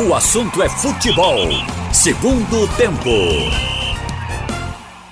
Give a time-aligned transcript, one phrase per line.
[0.00, 1.48] O assunto é futebol.
[1.92, 3.77] Segundo tempo.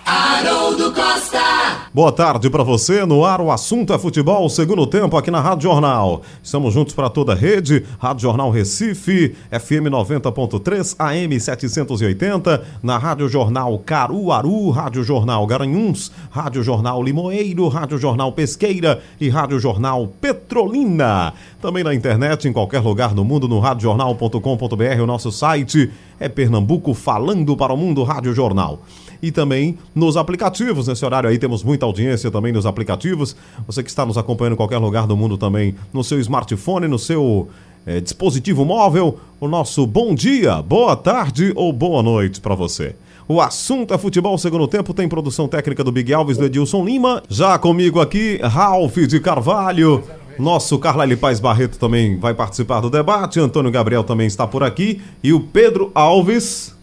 [0.09, 1.89] Haroldo Costa.
[1.93, 3.05] Boa tarde para você.
[3.05, 6.23] No ar, o assunto é futebol, segundo tempo aqui na Rádio Jornal.
[6.41, 7.85] Estamos juntos para toda a rede.
[7.99, 16.63] Rádio Jornal Recife, FM 90.3, AM 780, na Rádio Jornal Caruaru, Rádio Jornal Garanhuns, Rádio
[16.63, 21.33] Jornal Limoeiro, Rádio Jornal Pesqueira e Rádio Jornal Petrolina.
[21.61, 26.95] Também na internet, em qualquer lugar do mundo, no radiojornal.com.br, o nosso site é Pernambuco
[26.95, 28.79] falando para o mundo Rádio Jornal
[29.23, 30.89] e também nos aplicativos.
[30.89, 33.37] Nesse horário aí temos muita audiência também nos aplicativos.
[33.67, 36.99] Você que está nos acompanhando em qualquer lugar do mundo também, no seu smartphone, no
[36.99, 37.49] seu
[37.87, 42.95] eh, dispositivo móvel, o nosso bom dia, boa tarde ou boa noite para você.
[43.29, 47.23] O assunto é futebol segundo tempo, tem produção técnica do Big Alves, do Edilson Lima.
[47.29, 50.05] Já comigo aqui, Ralph de Carvalho.
[50.39, 53.41] Nosso Carlyle Paz Barreto também vai participar do debate.
[53.41, 55.01] Antônio Gabriel também está por aqui.
[55.25, 56.76] E o Pedro Alves.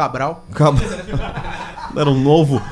[0.00, 0.44] Cabral.
[0.54, 0.88] Cabral.
[1.94, 2.62] Deram um novo.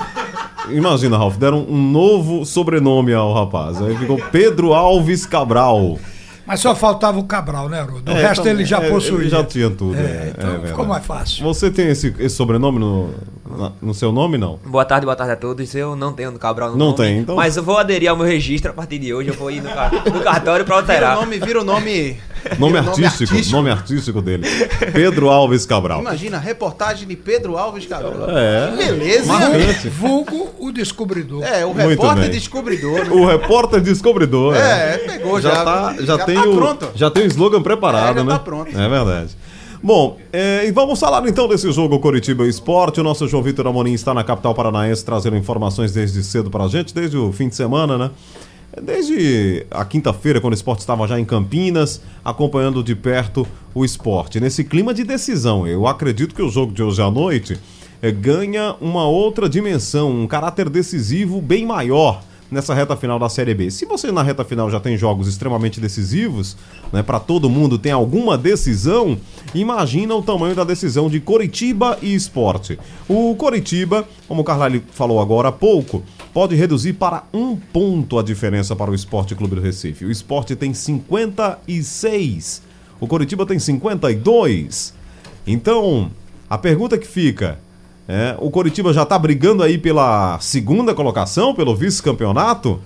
[0.71, 3.83] Imagina, Ralf, deram um novo sobrenome ao rapaz.
[3.83, 5.99] Aí ficou Pedro Alves Cabral.
[6.47, 8.11] Mas só faltava o Cabral, né, Haroldo?
[8.11, 9.21] O É, resto então, ele já é, possuía.
[9.21, 11.45] ele já tinha tudo, É, é, então é ficou mais fácil.
[11.45, 13.11] Você tem esse, esse sobrenome no,
[13.59, 14.59] na- no seu nome, não?
[14.65, 15.75] Boa tarde, boa tarde a todos.
[15.75, 18.17] Eu não tenho no Cabral no Não nome, tem, então- Mas eu vou aderir ao
[18.17, 19.29] meu registro a partir de hoje.
[19.31, 19.69] Eu vou ir no,
[20.13, 21.17] no cartório pra Vira o alterar.
[21.17, 22.17] nome, vira o nome.
[22.59, 24.47] Nome vira o artístico, nome artístico dele.
[24.93, 26.01] Pedro Alves Cabral.
[26.01, 28.29] Imagina, reportagem de Pedro Alves Cabral.
[28.31, 28.77] É.
[28.77, 29.33] Beleza?
[29.33, 29.89] Marcante.
[29.89, 31.43] Vulgo o descobridor.
[31.43, 32.31] É, o Muito repórter bem.
[32.31, 33.05] descobridor.
[33.05, 33.11] né?
[33.11, 34.55] O repórter descobridor.
[34.57, 35.51] É, pegou já.
[35.51, 36.89] já tá, já, Já tem tá o, pronto.
[36.95, 38.33] já tem o slogan preparado, É, já né?
[38.33, 38.71] tá pronto.
[38.79, 39.37] É verdade.
[39.81, 43.01] Bom, é, e vamos falar então desse jogo Coritiba Esporte.
[43.01, 46.93] O nosso João Vitor Amorim está na capital paranaense trazendo informações desde cedo pra gente,
[46.93, 48.11] desde o fim de semana, né?
[48.83, 54.41] Desde a quinta-feira, quando o esporte estava já em Campinas, acompanhando de perto o esporte.
[54.41, 57.59] Nesse clima de decisão, eu acredito que o jogo de hoje à noite
[58.03, 62.21] eh, ganha uma outra dimensão, um caráter decisivo bem maior
[62.51, 63.71] nessa reta final da Série B.
[63.71, 66.57] Se você na reta final já tem jogos extremamente decisivos,
[66.93, 69.19] né, para todo mundo tem alguma decisão,
[69.55, 72.79] imagina o tamanho da decisão de Coritiba e Esporte.
[73.09, 78.23] O Coritiba, como o Carlyle falou agora há pouco, pode reduzir para um ponto a
[78.23, 80.05] diferença para o Esporte Clube do Recife.
[80.05, 82.63] O Esporte tem 56,
[83.01, 84.95] o Coritiba tem 52.
[85.47, 86.11] Então,
[86.49, 87.59] a pergunta que fica
[88.09, 92.81] é, o Coritiba já está brigando aí pela segunda colocação, pelo vice-campeonato.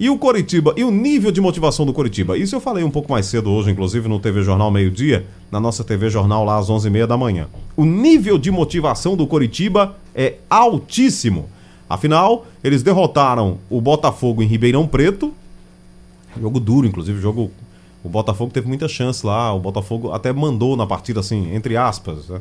[0.00, 2.36] E o Coritiba, e o nível de motivação do Coritiba?
[2.36, 5.60] Isso eu falei um pouco mais cedo hoje, inclusive no TV Jornal Meio Dia, na
[5.60, 7.46] nossa TV Jornal lá às 11h30 da manhã.
[7.76, 11.48] O nível de motivação do Coritiba é altíssimo.
[11.88, 15.32] Afinal, eles derrotaram o Botafogo em Ribeirão Preto.
[16.40, 17.50] Jogo duro, inclusive, jogo.
[18.02, 19.52] O Botafogo teve muita chance lá.
[19.52, 22.28] O Botafogo até mandou na partida, assim, entre aspas.
[22.28, 22.40] né?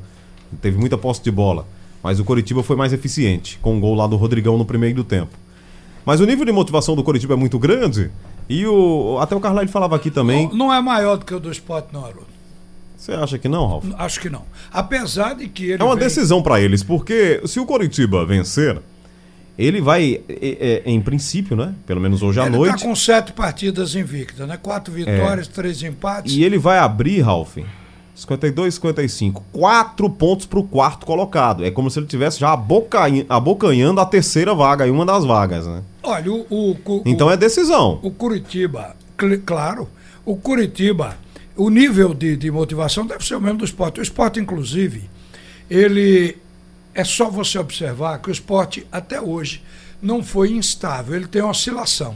[0.62, 1.68] Teve muita posse de bola.
[2.04, 5.32] Mas o Coritiba foi mais eficiente, com o gol lá do Rodrigão no primeiro tempo.
[6.06, 8.12] Mas o nível de motivação do Coritiba é muito grande.
[8.50, 9.18] E o.
[9.22, 10.50] Até o Carlyle falava aqui também.
[10.54, 12.28] Não é maior do que o do esporte, não, Haroldo.
[12.98, 13.86] Você acha que não, Ralf?
[13.98, 14.44] Acho que não.
[14.72, 15.82] Apesar de que ele.
[15.82, 18.82] É uma vem- decisão pra eles, porque se o Coritiba vencer,
[19.58, 21.74] ele vai, é, é, em princípio, né?
[21.86, 22.76] Pelo menos hoje à Ele noite.
[22.76, 22.78] É.
[22.80, 24.58] tá com sete partidas invictas, né?
[24.62, 26.34] Quatro vitórias, três empates.
[26.34, 27.58] E ele vai abrir, Ralf,
[28.16, 29.44] 52, 55.
[29.52, 31.66] Quatro pontos pro quarto colocado.
[31.66, 35.66] É como se ele tivesse já abocanha- abocanhando a terceira vaga, em uma das vagas,
[35.66, 35.82] né?
[36.04, 38.00] Olha, o, o, o- Então é decisão.
[38.04, 39.90] o Curitiba, cl- claro,
[40.26, 41.18] o Curitiba,
[41.56, 44.00] o nível de, de motivação deve ser o mesmo do esporte.
[44.00, 45.10] O esporte, inclusive,
[45.70, 46.38] ele
[46.94, 49.64] é só você observar que o esporte até hoje
[50.02, 52.16] não foi instável, ele tem oscilação.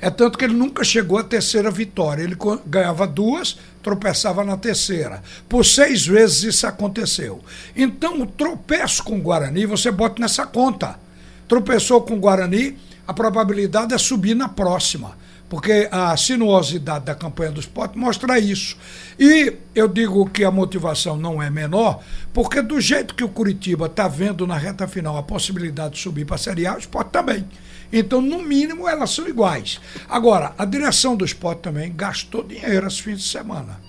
[0.00, 2.22] É tanto que ele nunca chegou à terceira vitória.
[2.22, 5.22] Ele ganhava duas, tropeçava na terceira.
[5.46, 7.44] Por seis vezes isso aconteceu.
[7.76, 10.98] Então, o tropeço com o Guarani, você bota nessa conta.
[11.46, 15.16] Tropeçou com o Guarani, a probabilidade é subir na próxima.
[15.48, 18.76] Porque a sinuosidade da campanha do esporte mostra isso.
[19.18, 22.00] E eu digo que a motivação não é menor,
[22.32, 26.24] porque do jeito que o Curitiba está vendo na reta final a possibilidade de subir
[26.24, 27.46] para a Série A, o esporte também.
[27.92, 29.80] Então, no mínimo, elas são iguais.
[30.08, 33.80] Agora, a direção do esporte também gastou dinheiro esse fim de semana.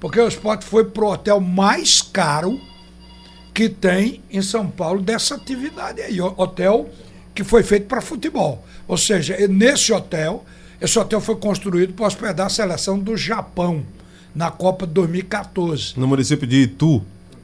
[0.00, 2.60] Porque o esporte foi pro hotel mais caro
[3.52, 6.20] que tem em São Paulo dessa atividade aí.
[6.20, 6.90] Hotel
[7.32, 8.64] que foi feito para futebol.
[8.88, 10.44] Ou seja, nesse hotel,
[10.84, 13.82] esse hotel foi construído para hospedar a seleção do Japão
[14.34, 17.02] na Copa de 2014, No município de Itu,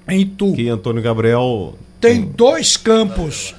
[0.09, 0.53] em Itu.
[0.53, 1.75] que Antônio Gabriel.
[2.01, 3.55] Tem dois campos.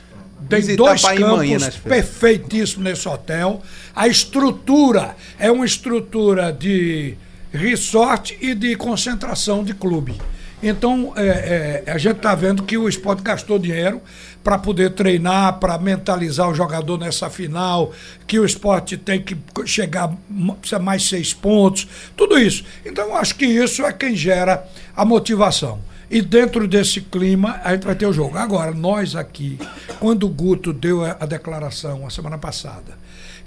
[0.49, 1.75] Tem Visitar dois campos férias.
[1.77, 3.61] perfeitíssimos nesse hotel.
[3.95, 7.13] A estrutura é uma estrutura de
[7.53, 10.15] resort e de concentração de clube.
[10.63, 14.01] Então, é, é, a gente está vendo que o esporte gastou dinheiro
[14.43, 17.91] para poder treinar, para mentalizar o jogador nessa final,
[18.27, 20.13] que o esporte tem que chegar,
[20.59, 22.63] precisa mais seis pontos, tudo isso.
[22.85, 24.65] Então, acho que isso é quem gera
[24.95, 25.79] a motivação.
[26.09, 28.37] E dentro desse clima, a gente vai ter o jogo.
[28.37, 29.57] Agora, nós aqui,
[29.99, 32.97] quando o Guto deu a a declaração a semana passada,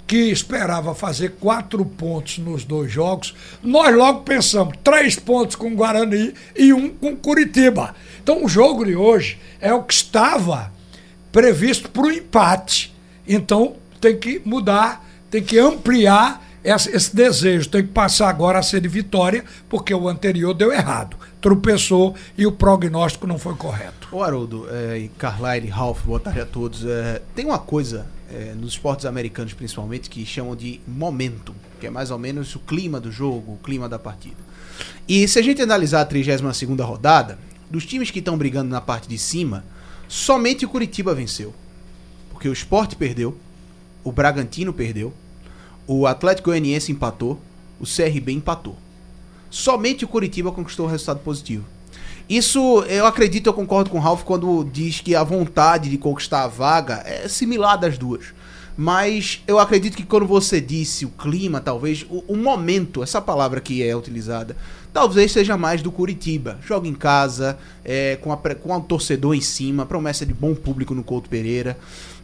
[0.07, 5.75] que esperava fazer quatro pontos nos dois jogos, nós logo pensamos três pontos com o
[5.75, 7.95] Guarani e um com Curitiba.
[8.21, 10.71] Então o jogo de hoje é o que estava
[11.31, 12.93] previsto para o empate.
[13.27, 18.81] Então tem que mudar, tem que ampliar esse, desejo, tem que passar agora a ser
[18.81, 21.15] de vitória, porque o anterior deu errado.
[21.39, 24.07] Tropeçou e o prognóstico não foi correto.
[24.11, 26.83] Ô Haroldo, é, e Carlyle, Ralph, boa tarde a todos.
[26.83, 31.89] É, tem uma coisa é, nos esportes americanos principalmente que chamam de momento, que é
[31.89, 34.37] mais ou menos o clima do jogo, o clima da partida.
[35.07, 37.37] E se a gente analisar a 32ª rodada,
[37.69, 39.63] dos times que estão brigando na parte de cima,
[40.07, 41.53] somente o Curitiba venceu.
[42.31, 43.37] Porque o Sport perdeu,
[44.03, 45.13] o Bragantino perdeu,
[45.87, 47.39] o Atlético Goianiense empatou,
[47.79, 48.77] o CRB empatou.
[49.49, 51.65] Somente o Curitiba conquistou o resultado positivo.
[52.27, 56.43] Isso, eu acredito, eu concordo com o Ralph quando diz que a vontade de conquistar
[56.43, 58.33] a vaga é similar das duas.
[58.77, 63.61] Mas eu acredito que quando você disse o clima, talvez, o, o momento, essa palavra
[63.61, 64.57] que é utilizada,
[64.91, 66.59] talvez seja mais do Curitiba.
[66.65, 70.93] Joga em casa, é, com, a, com o torcedor em cima, promessa de bom público
[70.93, 71.77] no Couto Pereira.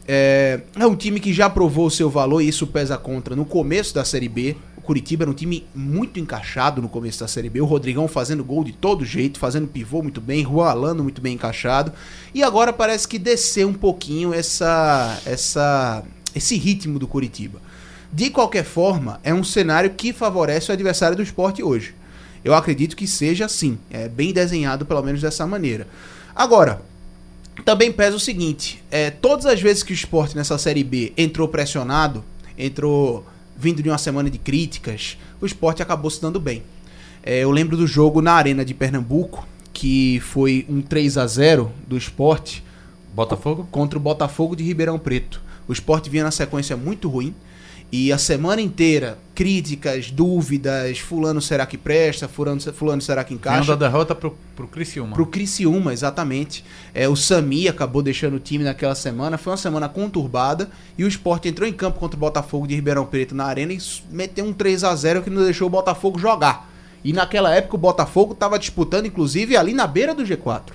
[0.08, 3.46] É, é um time que já provou o seu valor e isso pesa contra no
[3.46, 4.58] começo da Série B.
[4.82, 7.62] O Curitiba era um time muito encaixado no começo da Série B.
[7.62, 11.36] O Rodrigão fazendo gol de todo jeito, fazendo pivô muito bem, Juan Alano muito bem
[11.36, 11.94] encaixado.
[12.34, 17.62] E agora parece que desceu um pouquinho essa, essa, esse ritmo do Curitiba.
[18.12, 21.94] De qualquer forma, é um cenário que favorece o adversário do esporte hoje.
[22.44, 23.78] Eu acredito que seja assim.
[23.92, 25.88] É bem desenhado, pelo menos dessa maneira.
[26.36, 26.82] Agora,
[27.64, 31.48] também pesa o seguinte: é, todas as vezes que o esporte nessa Série B entrou
[31.48, 32.26] pressionado,
[32.58, 33.24] entrou
[33.62, 36.64] vindo de uma semana de críticas, o esporte acabou se dando bem.
[37.22, 41.72] É, eu lembro do jogo na Arena de Pernambuco, que foi um 3 a 0
[41.88, 42.64] do esporte
[43.14, 43.68] Botafogo?
[43.70, 45.40] contra o Botafogo de Ribeirão Preto.
[45.68, 47.36] O esporte vinha na sequência muito ruim.
[47.92, 53.76] E a semana inteira, críticas, dúvidas, fulano será que presta, fulano, fulano será que encaixa.
[53.76, 55.14] da derrota pro, pro Criciúma.
[55.14, 56.64] Pro Criciúma, exatamente.
[56.94, 59.38] É, o Sami acabou deixando o time naquela semana.
[59.38, 60.70] Foi uma semana conturbada.
[60.98, 63.80] E o Sport entrou em campo contra o Botafogo de Ribeirão Preto na arena e
[64.10, 66.72] meteu um 3 a 0 que não deixou o Botafogo jogar.
[67.04, 70.72] E naquela época o Botafogo estava disputando, inclusive, ali na beira do G4.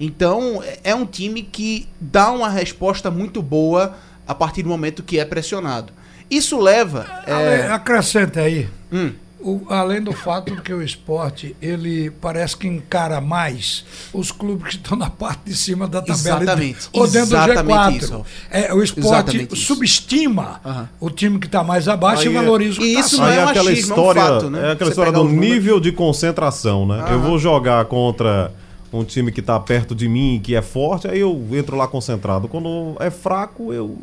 [0.00, 3.96] Então é- é um time que dá uma resposta muito boa
[4.26, 5.92] a partir do momento que é pressionado.
[6.30, 7.06] Isso leva.
[7.26, 8.68] Ale- É, Acrescenta aí.
[8.92, 14.32] hum, O- além do fato de que o esporte ele parece que encara mais os
[14.32, 17.96] clubes que estão na parte de cima da tabela Exatamente, ou dentro exatamente do G4.
[18.02, 19.64] isso, é, o esporte Exatamente isso.
[19.66, 20.88] subestima Aham.
[20.98, 23.08] o time que está mais abaixo Aí e é- valoriza o que e tá isso
[23.14, 23.26] acima.
[23.26, 24.58] não é é um aquela achismo, é um história, fato, né?
[24.58, 27.04] é aquela Você história do nível de concentração, né?
[27.12, 28.50] Eu vou jogar contra
[28.92, 32.48] um time que tá perto de mim, que é forte, aí eu entro lá concentrado.
[32.48, 33.96] Quando é fraco, eu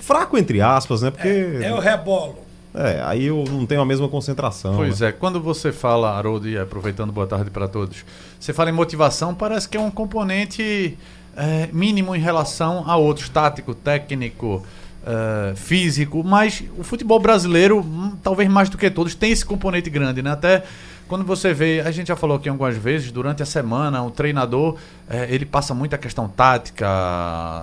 [0.00, 1.10] fraco entre aspas, né?
[1.10, 1.28] Porque
[1.60, 2.36] É o rebolo.
[2.74, 4.76] é, aí eu não tenho a mesma concentração.
[4.76, 5.08] Pois né?
[5.08, 8.04] é, quando você fala, Haroldo, e aproveitando boa tarde para todos,
[8.40, 10.96] você fala em motivação, parece que é um componente
[11.36, 14.64] é, mínimo em relação a outros, tático, técnico,
[15.04, 19.90] é, físico, mas o futebol brasileiro, hum, talvez mais do que todos, tem esse componente
[19.90, 20.30] grande, né?
[20.30, 20.62] Até
[21.08, 24.76] quando você vê, a gente já falou aqui algumas vezes, durante a semana, o treinador,
[25.08, 26.86] é, ele passa muito a questão tática,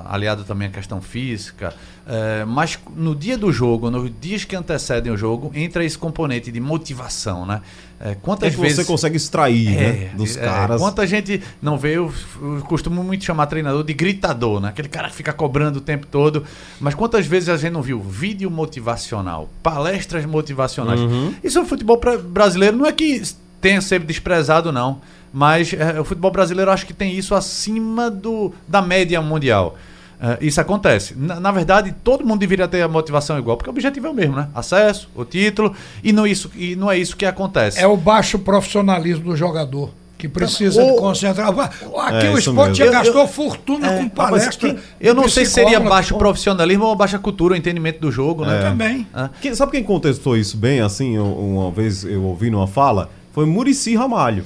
[0.05, 1.73] aliado também à questão física,
[2.07, 6.51] é, mas no dia do jogo, nos dias que antecedem o jogo, entra esse componente
[6.51, 7.61] de motivação, né?
[8.01, 9.83] É, É quantas que vezes você consegue extrair, né?
[9.83, 10.79] é, Dos é, caras.
[10.81, 14.69] Quanta gente não vê, eu, eu costumo muito chamar treinador de gritador, né?
[14.69, 16.43] Aquele cara que fica cobrando o tempo todo.
[16.79, 20.99] Mas quantas vezes a gente não viu vídeo motivacional, palestras motivacionais?
[20.99, 21.33] Uhum.
[21.43, 23.21] Isso no futebol pra- brasileiro não é que
[23.59, 25.01] tenha sido desprezado, não.
[25.33, 29.77] Mas é, o futebol brasileiro eu acho que tem isso acima do, da média mundial.
[30.21, 31.15] É, isso acontece.
[31.17, 34.13] Na, na verdade, todo mundo deveria ter a motivação igual, porque o objetivo é o
[34.13, 34.49] mesmo, né?
[34.53, 35.73] Acesso, o título,
[36.03, 37.79] e não, isso, e não é isso que acontece.
[37.79, 39.91] É o baixo profissionalismo do jogador.
[40.17, 41.47] Que precisa Ou- de concentrar.
[41.47, 44.73] Aqui É, o esporte já Eu- gastou fortuna É, com palestra.
[44.73, 48.11] quem- eu não sei se seria baixo com- profissionalismo ou baixa cultura, o entendimento do
[48.11, 48.59] jogo, né?
[48.59, 48.61] É.
[48.63, 49.07] Também.
[49.41, 53.09] Quem- sabe quem contestou isso bem, assim, um- uma vez eu ouvi numa fala?
[53.31, 54.43] Foi Murici Ramalho.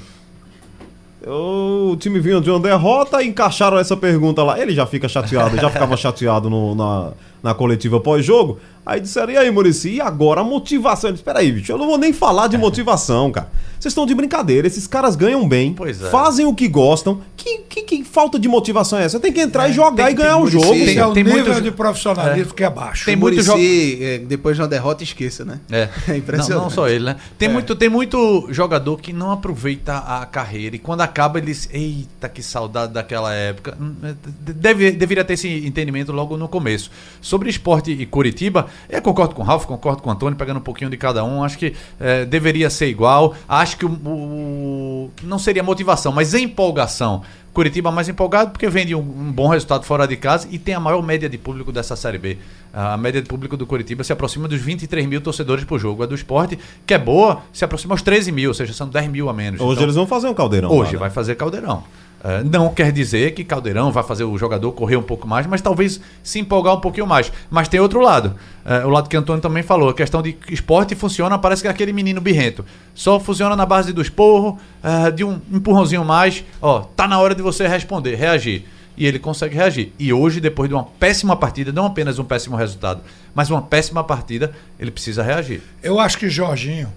[1.25, 4.59] O time vinha de uma derrota e encaixaram essa pergunta lá.
[4.59, 7.11] Ele já fica chateado, já ficava chateado no- na,
[7.43, 8.57] na coletiva pós-jogo.
[8.85, 11.09] Aí disseram, e aí, Murici, e agora a motivação?
[11.09, 13.49] Eu disse, peraí, bicho, eu não vou nem falar de motivação, cara.
[13.79, 16.09] Vocês estão de brincadeira, esses caras ganham bem, Pois é.
[16.09, 17.21] fazem o que gostam.
[17.37, 19.19] Que, que, que falta de motivação é essa?
[19.21, 20.65] Tem que entrar e jogar tem- e ganhar tem o jogo.
[20.73, 23.05] É o tem nível muitos- de profissionalismo que é baixo.
[23.05, 25.59] Tem muito Muricy, é, depois de uma derrota, esqueça, né?
[25.71, 25.89] É.
[26.13, 26.49] É impressionante.
[26.57, 27.15] Não, não só ele, né?
[27.37, 31.69] Tem, muito, tem muito jogador que não aproveita a carreira e quando acaba ele diz,
[31.71, 33.77] eita, que saudade daquela época.
[33.79, 34.13] Hum, é,
[34.53, 36.91] Deve, deveria ter esse entendimento logo no começo.
[37.33, 40.61] Sobre esporte e Curitiba, eu concordo com o Ralf, concordo com o Antônio, pegando um
[40.61, 41.43] pouquinho de cada um.
[41.43, 43.33] Acho que é, deveria ser igual.
[43.49, 47.23] Acho que o, o- não seria motivação, mas empolgação.
[47.51, 50.79] Curitiba mais empolgado porque vende um, um bom resultado fora de casa e tem a
[50.79, 52.37] maior média de público dessa Série B.
[52.71, 56.03] A média de público do Curitiba se aproxima dos 23 mil torcedores por jogo.
[56.03, 59.07] A do esporte, que é boa, se aproxima aos 13 mil, ou seja, são 10
[59.09, 59.59] mil a menos.
[59.59, 60.69] Hoje Então, eles vão fazer um caldeirão.
[60.71, 60.99] Hoje né?
[60.99, 61.83] vai fazer Caldeirão.
[62.23, 65.61] É, não quer dizer que Caldeirão vai fazer o jogador correr um pouco mais, mas
[65.61, 67.31] talvez se empolgar um pouquinho mais.
[67.51, 68.35] Mas tem outro lado.
[68.65, 69.89] É, o lado que Antônio também falou.
[69.89, 72.63] A questão de esporte funciona, parece que é aquele menino birrento.
[72.95, 76.45] Só funciona na base do esporro, é, de um empurrãozinho mais.
[76.61, 78.65] Ó, tá na hora de você responder, reagir.
[78.95, 79.91] E ele consegue reagir.
[79.99, 83.01] E hoje, depois de uma péssima partida, não apenas um péssimo resultado,
[83.35, 85.61] mas uma péssima partida, ele precisa reagir.
[85.81, 86.93] Eu acho que Jorginho,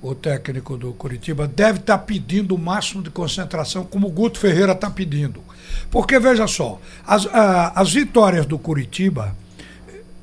[0.00, 4.72] o técnico do Curitiba, deve estar pedindo o máximo de concentração, como o Guto Ferreira
[4.72, 5.42] está pedindo.
[5.90, 9.34] Porque, veja só, as, a- as vitórias do Curitiba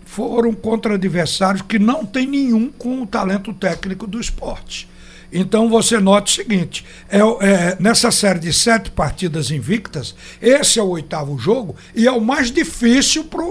[0.05, 4.87] foram contra adversários que não tem nenhum com o talento técnico do esporte.
[5.31, 10.83] Então você nota o seguinte: é, é, nessa série de sete partidas invictas, esse é
[10.83, 13.43] o oitavo jogo e é o mais difícil para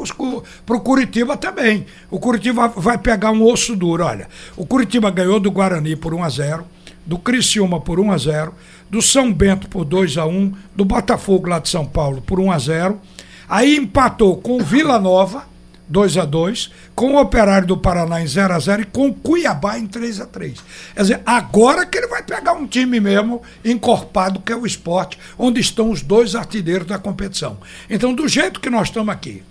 [0.76, 1.86] o Curitiba também.
[2.10, 4.04] O Curitiba vai pegar um osso duro.
[4.04, 6.64] Olha, o Curitiba ganhou do Guarani por 1 a 0
[7.06, 8.54] do Criciúma por 1 a 0
[8.90, 12.50] do São Bento por 2 a 1 do Botafogo lá de São Paulo por 1
[12.50, 13.00] a 0
[13.48, 15.44] aí empatou com o Vila Nova
[15.88, 19.14] 2 a 2 com o Operário do Paraná em 0 a 0 e com o
[19.14, 20.58] Cuiabá em 3 a 3
[20.94, 25.18] Quer dizer, agora que ele vai pegar um time mesmo encorpado, que é o esporte,
[25.38, 27.58] onde estão os dois artilheiros da competição.
[27.88, 29.42] Então, do jeito que nós estamos aqui,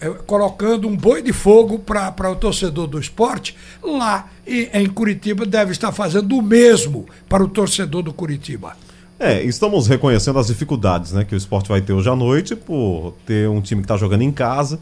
[0.00, 5.44] eh, colocando um boi de fogo para o torcedor do esporte, lá em, em Curitiba
[5.44, 8.76] deve estar fazendo o mesmo para o torcedor do Curitiba.
[9.18, 13.14] É, estamos reconhecendo as dificuldades né, que o esporte vai ter hoje à noite por
[13.24, 14.78] ter um time que está jogando em casa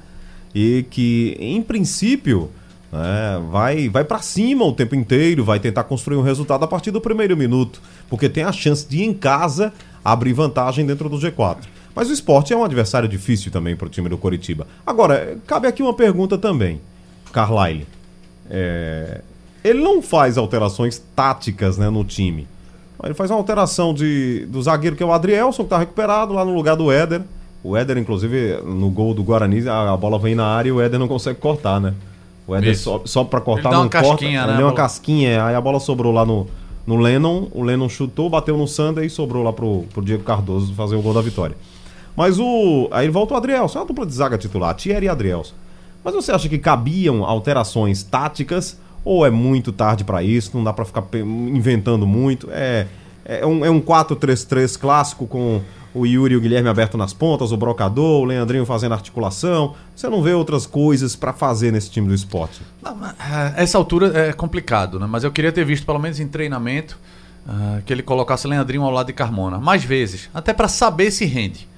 [0.54, 2.50] e que, em princípio,
[2.92, 6.90] né, vai, vai para cima o tempo inteiro, vai tentar construir um resultado a partir
[6.90, 9.72] do primeiro minuto, porque tem a chance de, em casa,
[10.04, 11.58] abrir vantagem dentro do G4.
[11.94, 14.66] Mas o esporte é um adversário difícil também para o time do Coritiba.
[14.86, 16.80] Agora, cabe aqui uma pergunta também,
[17.32, 17.86] Carlyle.
[18.50, 19.20] É,
[19.62, 22.46] ele não faz alterações táticas né, no time.
[23.02, 26.44] Ele faz uma alteração de, do zagueiro que é o Adrielson, que está recuperado lá
[26.44, 27.22] no lugar do Éder.
[27.64, 31.00] O Éder, inclusive, no gol do Guarani, a, bola vem na área e o Éder
[31.00, 31.94] não consegue cortar, né?
[32.46, 32.82] O Éder Isso.
[32.82, 34.08] sobe, sobe para cortar, Ele dá uma não corta.
[34.08, 36.46] casquinha, ele né, deu uma casquinha, aí a bola sobrou lá no,
[36.86, 37.48] no Lennon.
[37.52, 41.00] O Lennon chutou, bateu no Sander e sobrou lá pro, pro Diego Cardoso fazer o
[41.00, 41.56] gol da vitória.
[42.14, 42.86] Mas o.
[42.90, 45.54] Aí volta o Adrielson, é uma dupla de zaga titular, Thierry e Adrielson.
[46.04, 50.50] Mas você acha que cabiam alterações táticas ou é muito tarde para isso?
[50.54, 52.48] Não dá para ficar inventando muito?
[52.52, 52.86] É,
[53.24, 55.62] é um, é um 4-3-3 clássico com
[55.94, 59.74] o Yuri e o Guilherme aberto nas pontas, o Brocador, o Leandrinho fazendo articulação.
[59.94, 62.60] Você não vê outras coisas para fazer nesse time do esporte?
[62.84, 65.06] Ah, essa altura é complicado, né?
[65.08, 66.98] Mas eu queria ter visto, pelo menos em treinamento,
[67.48, 69.58] ah, que ele colocasse Leandrinho ao lado de Carmona.
[69.58, 70.28] Mais vezes.
[70.34, 71.68] Até para saber se rende.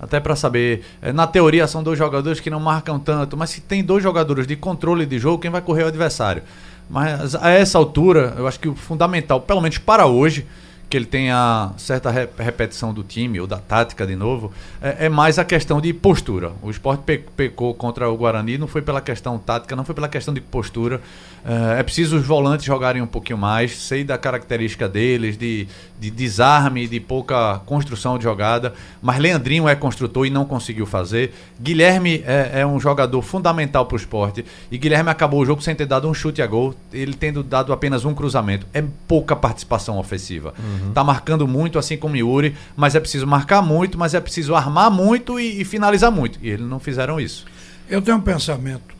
[0.00, 0.82] Até para saber.
[1.00, 4.46] eh, Na teoria são dois jogadores que não marcam tanto, mas se tem dois jogadores
[4.46, 6.42] de controle de jogo, quem vai correr é o adversário.
[6.88, 10.46] Mas a essa altura, eu acho que o fundamental, pelo menos para hoje,
[10.88, 15.08] que ele tenha certa re- repetição do time ou da tática de novo, é, é
[15.08, 16.52] mais a questão de postura.
[16.62, 20.08] O esporte pe- pecou contra o Guarani, não foi pela questão tática, não foi pela
[20.08, 21.00] questão de postura.
[21.46, 26.10] É, é preciso os volantes jogarem um pouquinho mais, sei da característica deles, de, de
[26.10, 28.74] desarme, de pouca construção de jogada.
[29.00, 31.32] Mas Leandrinho é construtor e não conseguiu fazer.
[31.60, 34.44] Guilherme é, é um jogador fundamental para o esporte.
[34.72, 37.72] E Guilherme acabou o jogo sem ter dado um chute a gol, ele tendo dado
[37.72, 38.66] apenas um cruzamento.
[38.74, 40.52] É pouca participação ofensiva.
[40.92, 44.90] Tá marcando muito, assim como Yuri, mas é preciso marcar muito, mas é preciso armar
[44.90, 46.40] muito e, e finalizar muito.
[46.42, 47.44] E eles não fizeram isso.
[47.88, 48.95] Eu tenho um pensamento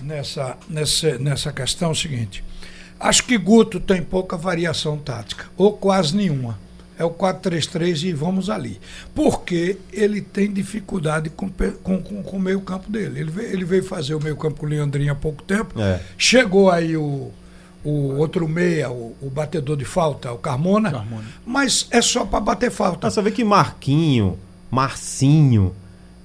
[0.00, 2.44] nessa, nessa, nessa questão seguinte.
[2.98, 6.58] Acho que Guto tem pouca variação tática, ou quase nenhuma.
[6.98, 8.80] É o 4-3-3 e vamos ali.
[9.14, 11.50] Porque ele tem dificuldade com,
[11.82, 13.20] com, com, com o meio campo dele.
[13.20, 15.78] Ele veio, ele veio fazer o meio campo com o Leandrinho há pouco tempo.
[15.78, 16.00] É.
[16.16, 17.30] Chegou aí o,
[17.84, 20.90] o outro meia, o, o batedor de falta, o Carmona.
[21.44, 23.10] Mas é só para bater falta.
[23.10, 24.38] Você vê que Marquinho,
[24.70, 25.74] Marcinho,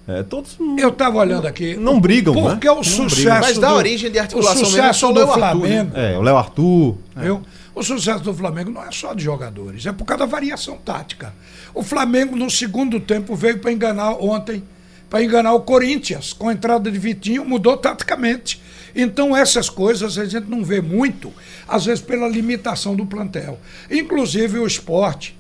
[0.07, 1.75] É, todos Eu estava olhando aqui.
[1.75, 2.41] não brigam, né?
[2.51, 3.15] Porque o Não sucesso.
[3.15, 3.39] brigam.
[3.39, 5.51] Mas dá do- origem de articulação O mesmo, sucesso só o do Léo Arthur, né?
[5.69, 5.91] Flamengo.
[5.97, 6.97] É, o Léo Arthur.
[7.15, 7.41] Viu?
[7.73, 11.33] O sucesso do Flamengo não é só de jogadores, é por causa da variação tática.
[11.73, 14.61] O Flamengo, no segundo tempo, veio para enganar ontem,
[15.09, 16.33] para enganar o Corinthians.
[16.33, 18.61] Com a entrada de Vitinho, mudou taticamente.
[18.93, 21.31] Então, essas coisas a gente não vê muito,
[21.65, 23.57] às vezes pela limitação do plantel.
[23.89, 25.37] Inclusive o esporte.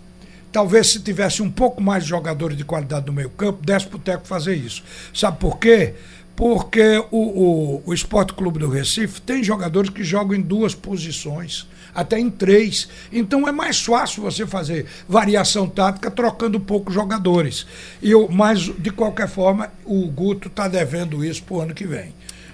[0.51, 4.27] Talvez se tivesse um pouco mais de jogadores de qualidade no meio-campo, desse pro Teco
[4.27, 4.83] fazer isso.
[5.13, 5.93] Sabe por quê?
[6.35, 11.67] Porque o, o, o Esporte Clube do Recife tem jogadores que jogam em duas posições,
[11.93, 12.89] até em três.
[13.11, 17.65] Então é mais fácil você fazer variação tática trocando poucos jogadores.
[18.01, 21.85] E eu, mas, de qualquer forma, o Guto está devendo isso para o ano que
[21.85, 22.13] vem.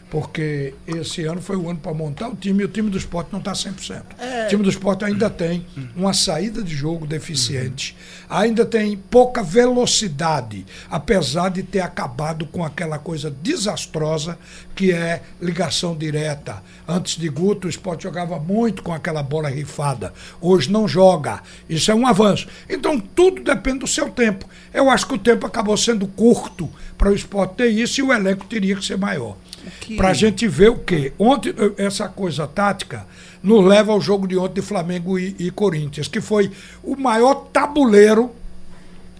[0.09, 3.29] Porque esse ano foi o ano para montar o time e o time do esporte
[3.31, 4.01] não está 100%.
[4.45, 7.95] O time do esporte ainda tem uma saída de jogo deficiente,
[8.29, 14.37] ainda tem pouca velocidade, apesar de ter acabado com aquela coisa desastrosa
[14.73, 16.63] que é ligação direta.
[16.87, 20.13] Antes de Guto, o esporte jogava muito com aquela bola rifada.
[20.39, 21.41] Hoje não joga.
[21.69, 22.47] Isso é um avanço.
[22.69, 24.45] Então tudo depende do seu tempo.
[24.73, 28.13] Eu acho que o tempo acabou sendo curto para o esporte ter isso e o
[28.13, 29.35] elenco teria que ser maior.
[29.79, 31.13] Que- Para a gente ver o quê?
[31.17, 33.05] Ontem, essa coisa tática
[33.43, 36.51] nos leva ao jogo de ontem de Flamengo e, e Corinthians, que foi
[36.83, 38.31] o maior tabuleiro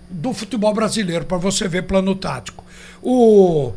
[0.10, 2.64] do futebol brasileiro, para você ver plano tático.
[3.02, 3.74] O.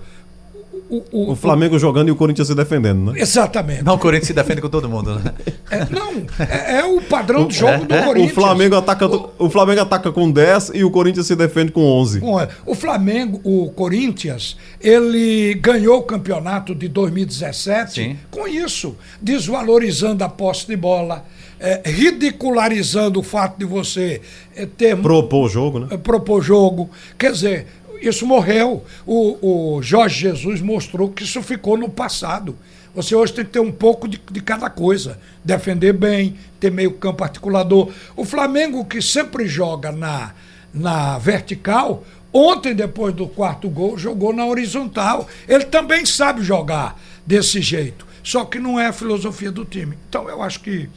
[0.90, 3.20] O, o- O Flamengo jogando e o Corinthians se defendendo, né?
[3.20, 3.85] Exatamente.
[3.85, 5.32] Não, o Corinthians se defende com todo mundo, né?
[5.70, 8.32] É, não, é, é o padrão de jogo do O Corinthians.
[8.35, 9.06] Flamengo, ataca,
[9.38, 12.18] o Flamengo ataca com 10 e o Corinthians se defende com 11.
[12.20, 18.16] Bom, é, O Flamengo, o Corinthians, ele ganhou o campeonato de 2017 Sim.
[18.30, 21.25] com isso, desvalorizando a posse de bola,
[21.61, 24.20] é, ridicularizando o fato de você
[24.56, 25.97] é, ter Propor o jogo, né?
[26.02, 26.90] propor jogo.
[27.18, 27.66] Quer dizer,
[28.00, 28.85] isso morreu.
[29.07, 32.57] O, o Jorge Jesus mostrou que isso ficou no passado.
[32.95, 35.19] Você hoje tem que ter um pouco de, de cada coisa.
[35.45, 37.92] Defender bem, ter meio campo articulador.
[38.16, 40.33] O Flamengo, que sempre joga na,
[40.75, 45.29] na vertical, ontem, depois do quarto gol, jogou na horizontal.
[45.48, 48.07] Ele também sabe jogar desse jeito.
[48.22, 49.96] Só que não é a filosofia do time.
[50.09, 50.88] Então eu acho que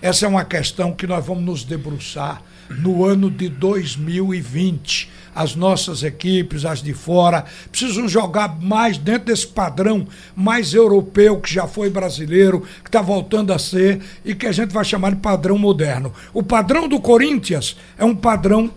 [0.00, 5.10] essa é uma questão que nós vamos nos debruçar no ano de 2020.
[5.34, 11.52] As nossas equipes, as de fora, precisam jogar mais dentro desse padrão mais europeu que
[11.52, 15.16] já foi brasileiro, que está voltando a ser e que a gente vai chamar de
[15.16, 16.12] padrão moderno.
[16.32, 18.70] O padrão do Corinthians é um padrão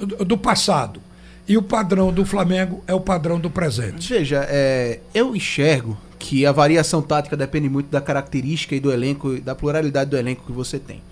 [0.00, 1.00] do- do passado.
[1.48, 4.08] E o padrão do Flamengo é o padrão do presente.
[4.12, 9.40] Veja, é, eu enxergo que a variação tática depende muito da característica e do elenco,
[9.40, 11.02] da pluralidade do elenco que você tem.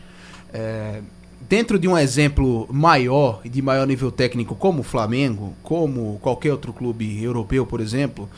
[0.52, 1.00] É,
[1.48, 6.52] dentro de um exemplo maior e de maior nível técnico, como o Flamengo, como qualquer
[6.52, 8.28] outro clube europeu, por exemplo,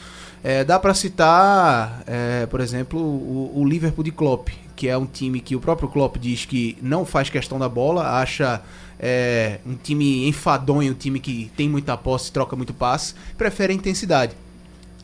[0.42, 5.06] é, dá para citar, é, por exemplo, o, o Liverpool de Klopp, que é um
[5.06, 8.62] time que o próprio Klopp diz que não faz questão da bola, acha
[8.98, 13.76] é, um time enfadonho, um time que tem muita posse, troca muito passe, prefere a
[13.76, 14.32] intensidade.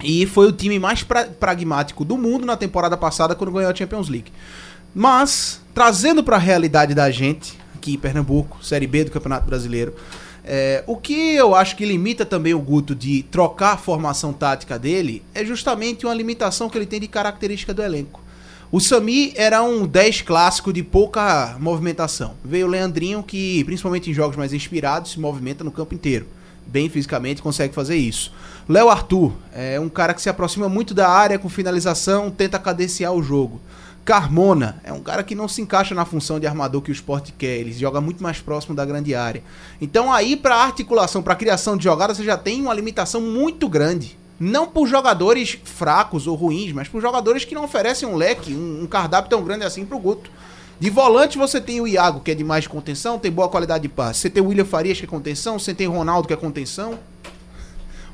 [0.03, 3.75] E foi o time mais pra- pragmático do mundo na temporada passada quando ganhou a
[3.75, 4.33] Champions League.
[4.95, 9.95] Mas, trazendo para a realidade da gente, aqui em Pernambuco, Série B do Campeonato Brasileiro,
[10.49, 14.79] é, o que eu acho que limita também o Guto de trocar a formação tática
[14.79, 18.21] dele é justamente uma limitação que ele tem de característica do elenco.
[18.71, 22.35] O Sami era um 10 clássico de pouca movimentação.
[22.45, 26.27] Veio o Leandrinho, que, principalmente em jogos mais inspirados, se movimenta no campo inteiro.
[26.67, 28.33] Bem fisicamente, consegue fazer isso.
[28.69, 33.13] Léo Arthur é um cara que se aproxima muito da área com finalização, tenta cadenciar
[33.13, 33.61] o jogo.
[34.07, 37.33] Carmona é um cara que não se encaixa na função de armador que o esporte
[37.37, 39.43] quer, ele joga muito mais próximo da grande área.
[39.81, 44.17] Então aí para articulação, para criação de jogada, você já tem uma limitação muito grande.
[44.39, 48.85] Não por jogadores fracos ou ruins, mas por jogadores que não oferecem um leque, um,
[48.85, 50.31] um cardápio tão grande assim pro Guto.
[50.79, 53.89] De volante você tem o Iago, que é de mais contenção, tem boa qualidade de
[53.89, 54.21] passe.
[54.21, 56.97] Você tem o William Farias, que é contenção, você tem o Ronaldo, que é contenção.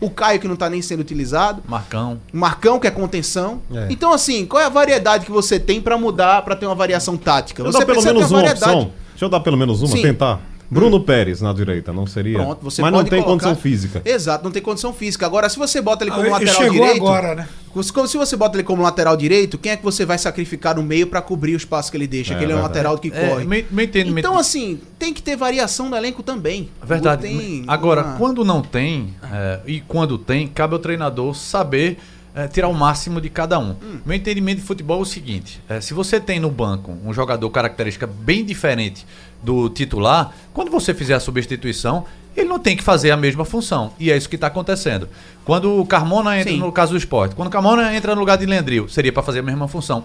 [0.03, 1.63] O Caio, que não tá nem sendo utilizado.
[1.69, 2.21] Marcão.
[2.35, 3.63] O Marcão, que é contenção.
[3.73, 3.87] É.
[3.89, 7.17] Então, assim, qual é a variedade que você tem pra mudar, pra ter uma variação
[7.17, 7.63] tática?
[7.63, 8.73] Deixa eu Você pelo precisa ter menos uma uma variedade.
[8.73, 8.93] opção.
[9.11, 10.03] Deixa eu dar pelo menos uma, Sim.
[10.03, 10.41] tentar.
[10.73, 12.39] Bruno Pérez na direita, não seria?
[12.39, 14.01] Pronto, você Mas não tem colocar- condição física.
[14.05, 15.27] Exato, não tem condição física.
[15.27, 16.97] Agora, se você bota ele como Ah, ele lateral chegou direito.
[16.97, 17.49] agora, né?
[17.83, 21.07] Se você bota ele como lateral direito, quem é que você vai sacrificar no meio
[21.07, 22.35] pra cobrir o espaço que ele deixa?
[22.35, 23.45] É, que ele é um lateral que É, corre.
[23.45, 26.69] me- me entendo, me- então, assim, tem que ter variação no elenco também.
[26.83, 27.23] Verdade.
[27.23, 31.99] Tem Agora, uma- quando não tem, é, e quando tem, cabe ao treinador saber
[32.35, 33.77] eh, tirar o máximo de cada um.
[34.07, 37.51] Meu entendimento de futebol é o seguinte: eh, se você tem no banco um jogador
[37.51, 39.05] característica bem diferente
[39.43, 42.05] do titular, quando você fizer a substituição,
[42.37, 43.93] ele não tem que fazer a mesma função.
[43.99, 45.09] E é isso que está acontecendo.
[45.45, 46.59] Quando o Carmona entra Sim.
[46.61, 49.41] no caso do esporte, quando o Carmona entra no lugar de Leandril, seria para fazer
[49.41, 50.05] a mesma função.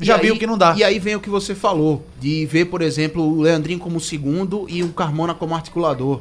[0.00, 0.74] Já E viu aí- que não dá.
[0.76, 4.64] E aí vem o que você falou, de ver, por exemplo, o Leandrinho como segundo
[4.68, 6.20] e o Carmona como articulador.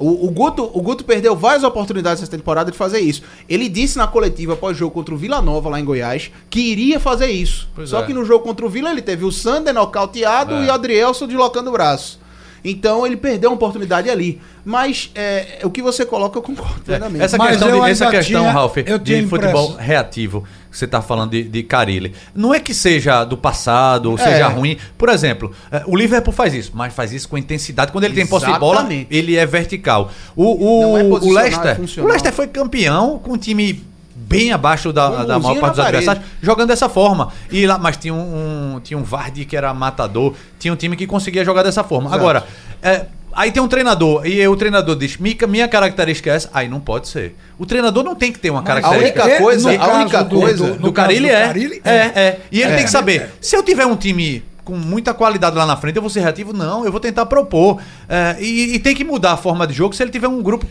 [0.00, 3.22] O, o Guto, o Guto perdeu várias oportunidades essa temporada de fazer isso.
[3.48, 6.98] Ele disse na coletiva após jogo contra o Vila Nova lá em Goiás que iria
[6.98, 7.68] fazer isso.
[7.74, 8.06] Pois Só é.
[8.06, 10.64] que no jogo contra o Vila ele teve o Sander nocauteado É.
[10.64, 12.19] e o Adrielson deslocando o braço.
[12.64, 14.40] Então ele perdeu uma oportunidade ali.
[14.64, 17.24] Mas é, o que você coloca eu concordo plenamente.
[17.24, 20.76] Essa Mas questão, eu de, essa questão tinha- Ralf, eu de futebol impressa- reativo, que
[20.76, 24.22] você está falando de, de Carilli, não é que seja do passado ou É.
[24.22, 24.76] seja ruim.
[24.98, 27.90] Por exemplo, eh, o Liverpool faz isso, mas faz isso com intensidade.
[27.90, 29.06] Quando ele tem posse de bola, Exatamente.
[29.10, 30.10] ele é vertical.
[30.36, 30.44] O,
[30.92, 32.06] o, é o é Leicester, o.
[32.06, 33.82] Leicester foi campeão com um time
[34.30, 37.32] bem abaixo da, um da maior parte dos adversários, jogando dessa forma.
[37.50, 40.96] E lá, mas tinha um, um- tinha um Vardy que era matador, tinha um time
[40.96, 42.08] que conseguia jogar dessa forma.
[42.08, 42.20] Exato.
[42.20, 42.46] Agora,
[42.80, 46.48] é, aí tem um treinador, e o treinador diz: minha característica é essa.
[46.54, 47.34] Aí não pode ser.
[47.58, 49.22] O treinador não tem que ter uma a característica.
[49.24, 51.46] única É, coisa, a única do- coisa do- Do no Carilli do é.
[51.46, 51.90] Carille, é.
[51.96, 52.76] É, E ele É.
[52.76, 56.02] tem que saber: se eu tiver um time com muita qualidade lá na frente, eu
[56.02, 56.52] vou ser reativo?
[56.52, 57.80] Não, eu vou tentar propor.
[58.08, 60.64] É, e, e tem que mudar a forma de jogo se ele tiver um grupo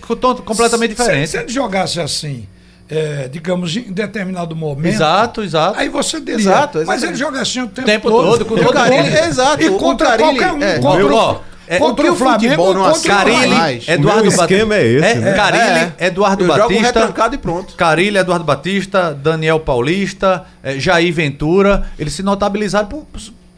[0.46, 1.30] completamente Se, diferente.
[1.30, 2.48] se ele jogasse assim,
[2.90, 4.94] é, digamos, em determinado momento.
[4.94, 5.80] Exato, exato.
[5.80, 6.36] Aí você diria.
[6.36, 7.06] Exato, Mas exatamente.
[7.08, 9.08] ele joga assim o tempo, Tempo todo, com E todo mundo.
[9.28, 10.64] Exato, E contra Carille, qualquer um.
[10.64, 10.80] é.
[10.80, 13.88] contra, Meu, o- ó, é, contra o que o Flamengo, contra o Carilli, mais.
[13.88, 15.34] O Eduardo meu esquema é esse, né?
[15.34, 16.08] Carilli, É.
[16.08, 16.86] Eduardo Eu jogo Batista.
[16.88, 17.76] retrancado e pronto.
[17.76, 21.86] Carilli, Eduardo Batista, Daniel Paulista, eh, Jair Ventura.
[22.00, 23.06] Eles se notabilizaram por,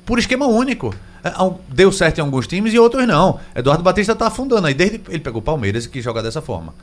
[0.05, 0.93] por esquema único.
[1.23, 3.39] Al- Deu certo em alguns times e outros não.
[3.55, 4.73] Eduardo Batista tá afundando aí.
[4.73, 6.73] Desde ele pegou o Palmeiras e quis jogar dessa forma.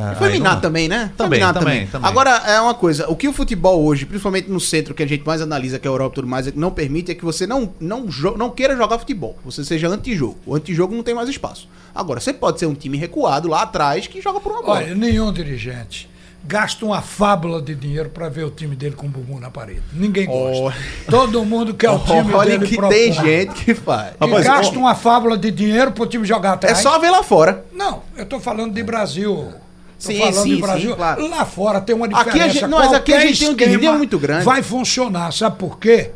[0.00, 1.06] Ah, Foi aí minado não- também, né?
[1.16, 2.08] Foi Também, minado também, também.
[2.10, 5.24] Agora, é uma coisa, o que o futebol hoje, principalmente no centro que a gente
[5.26, 7.46] mais analisa, que é a Europa e tudo mais, é não permite é que você
[7.46, 9.36] não, não, não queira jogar futebol.
[9.44, 10.38] Você seja antijogo.
[10.46, 11.68] O antijogo não tem mais espaço.
[11.94, 14.78] Agora, você pode ser um time recuado lá atrás que joga por uma bola.
[14.78, 16.08] Olha, nenhum dirigente
[16.42, 19.82] gasta uma fábula de dinheiro para ver o time dele com o bumbum na parede.
[19.92, 20.62] Ninguém gosta.
[20.62, 20.74] Olha.
[21.10, 22.94] Todo mundo quer o time Olha dele que propor.
[22.94, 24.12] tem gente que faz.
[24.16, 26.78] Que Rapaz, gasta ó- uma fábula de dinheiro pro time jogar É atrás.
[26.78, 27.62] só ver lá fora.
[27.74, 29.48] Não, eu tô falando de Brasil.
[30.00, 30.90] Sim, falando sim, de Brasil.
[30.90, 31.28] sim, claro.
[31.28, 32.44] Lá fora tem uma Aqui diferença.
[32.44, 34.44] a gente- não, mas aqui a gente tem um desnível muito grande.
[34.44, 36.10] Vai funcionar, sabe por quê?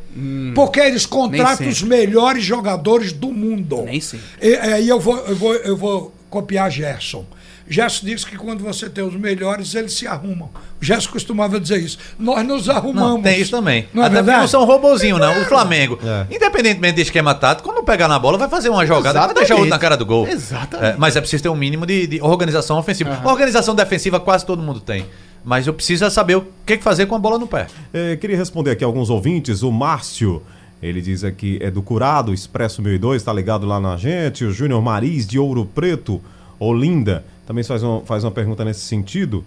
[0.54, 3.82] Porque eles contratam os melhores jogadores do mundo.
[3.82, 4.24] Nem sempre.
[4.40, 7.24] E aí eu vou, eu, vou, eu vou copiar Gerson.
[7.68, 10.50] Gerson disse que quando você tem os melhores, eles se arrumam.
[10.80, 11.98] O Gerson costumava dizer isso.
[12.18, 13.14] Nós nos arrumamos.
[13.14, 13.88] Não, tem isso também.
[13.92, 14.40] Não é Até porque verdade?
[14.42, 15.40] não são robozinho, não.
[15.42, 16.26] O Flamengo, É.
[16.34, 19.58] independentemente de esquema tático, quando pegar na bola, vai fazer uma jogada vai deixar o
[19.58, 20.28] outro na cara do gol.
[20.28, 20.92] Exatamente.
[20.92, 23.20] É, mas é preciso ter um mínimo de, de organização ofensiva.
[23.24, 25.06] Organização defensiva quase todo mundo tem.
[25.44, 27.66] Mas eu preciso é saber o que que fazer com a bola no pé.
[27.92, 29.62] É, queria responder aqui alguns ouvintes.
[29.62, 30.42] O Márcio,
[30.82, 34.44] ele diz aqui, é do Curado, Expresso 1002, tá ligado lá na gente.
[34.44, 36.20] O Júnior Mariz, de Ouro Preto,
[36.58, 39.44] Olinda, também faz uma, faz uma pergunta nesse sentido.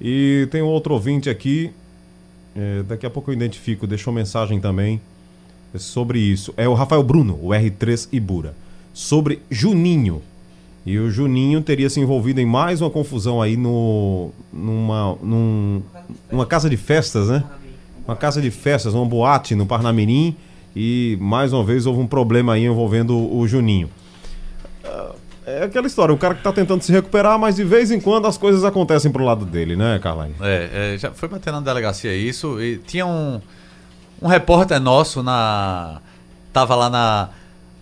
[0.00, 1.70] E tem um outro ouvinte aqui,
[2.56, 5.00] é, daqui a pouco eu identifico, deixou mensagem também
[5.76, 6.52] sobre isso.
[6.56, 8.54] É o Rafael Bruno, o R3 Ibura.
[8.92, 10.22] Sobre Juninho.
[10.86, 15.82] E o Juninho teria se envolvido em mais uma confusão aí no, numa, num-
[16.30, 17.42] numa casa de festas, né?
[18.06, 20.36] Uma casa de festas, uma boate no Parnamirim.
[20.76, 23.88] E mais uma vez houve um problema aí envolvendo o Juninho.
[24.84, 25.14] Ah,
[25.46, 28.26] É aquela história, o cara que tá tentando se recuperar, mas de vez em quando
[28.26, 30.30] as coisas acontecem pro lado dele, né, Carlai?
[30.40, 32.60] É, é, já foi bater na delegacia isso.
[32.62, 33.40] E tinha um,
[34.22, 36.00] um repórter nosso na.
[36.52, 37.28] Tava lá na,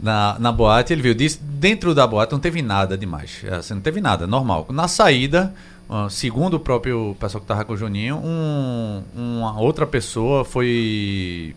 [0.00, 3.42] na, na boate, ele viu, disse, dentro da boate não teve nada demais.
[3.50, 4.66] Assim, não teve nada, normal.
[4.70, 5.54] Na saída,
[5.88, 11.54] ah, segundo o próprio pessoal que tava com o Juninho, um, uma outra pessoa foi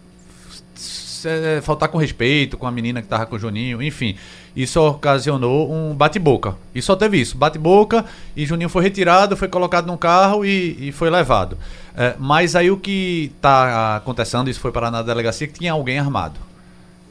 [1.25, 4.15] é, faltar com respeito com a menina que tava com o Juninho, enfim.
[4.55, 6.55] Isso ocasionou um bate-boca.
[6.73, 10.91] E só teve isso, bate-boca, e Juninho foi retirado, foi colocado num carro e, e
[10.91, 11.57] foi levado.
[11.95, 15.99] É, mas aí o que tá acontecendo, isso foi parar na delegacia, que tinha alguém
[15.99, 16.39] armado.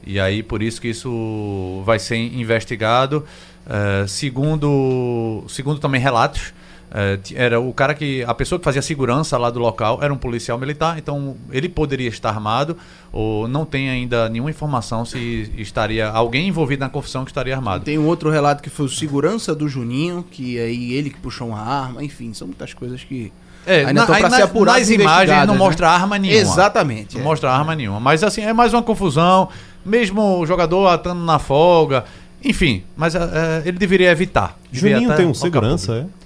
[0.07, 3.25] E aí por isso que isso vai ser investigado.
[3.67, 6.55] É, segundo, segundo também relatos, é,
[7.35, 8.23] era o cara que.
[8.25, 12.09] A pessoa que fazia segurança lá do local era um policial militar, então ele poderia
[12.09, 12.77] estar armado,
[13.13, 17.85] ou não tem ainda nenhuma informação se estaria alguém envolvido na confusão que estaria armado.
[17.85, 21.49] Tem um outro relato que foi o segurança do Juninho, que aí ele que puxou
[21.49, 23.33] uma arma, enfim, são muitas coisas que
[23.67, 25.59] É, ainda na- aí na- ser apuradas nas imagens não né?
[25.59, 26.41] mostra arma nenhuma.
[26.41, 27.15] Exatamente.
[27.17, 27.25] Não é.
[27.25, 27.99] mostra arma nenhuma.
[27.99, 29.49] Mas assim, é mais uma confusão,
[29.85, 32.05] mesmo o jogador atando na folga.
[32.45, 34.57] Enfim, mas é, é, ele deveria evitar.
[34.71, 36.24] Deveria Juninho até tem um segurança, é?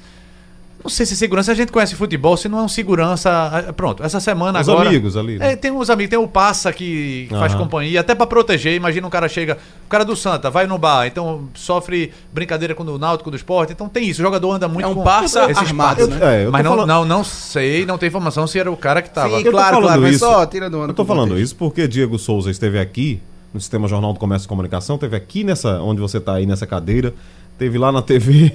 [0.83, 3.73] Não sei se segurança, a gente conhece futebol, se não é um segurança.
[3.77, 4.89] Pronto, essa semana Os agora.
[4.89, 5.53] amigos ali, né?
[5.53, 8.75] É, tem uns amigos, tem o Passa que, que faz companhia, até pra proteger.
[8.75, 12.85] Imagina um cara chega, o cara do Santa, vai no bar, então sofre brincadeira com
[12.85, 13.73] o Náutico do esporte.
[13.73, 16.45] Então tem isso, o jogador anda muito É um esse armado, né?
[16.45, 19.11] É, Mas não, falando- não, não sei, não tem informação se era o cara que
[19.11, 19.37] tava.
[19.39, 20.91] Sim, Eu claro, claro, mas isso- só tira do ano.
[20.91, 21.45] Eu tô falando contexto.
[21.45, 23.21] isso porque Diego Souza esteve aqui
[23.53, 26.67] no Sistema Jornal do Comércio e Comunicação, teve aqui nessa, onde você tá aí nessa
[26.67, 27.13] cadeira,
[27.59, 28.53] teve lá na TV,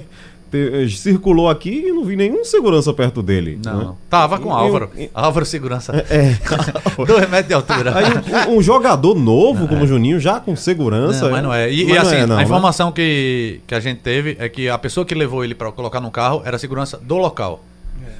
[0.54, 3.58] te- circulou aqui e não vi nenhum segurança perto dele.
[3.64, 3.84] Não, né?
[3.84, 3.98] não.
[4.08, 4.90] Tava com o Eu- Álvaro.
[4.96, 5.92] eu- Álvaro Segurança.
[6.08, 6.38] É.
[7.06, 7.92] Dois metros de altura.
[7.96, 11.24] Aí um, um jogador novo como o Juninho, já com segurança.
[11.24, 11.70] Não, mas não é.
[11.70, 12.44] E, e não assim, é, não, a né?
[12.44, 16.00] informação que, que a gente teve é que a pessoa que levou ele pra colocar
[16.00, 17.64] no carro era a segurança do local.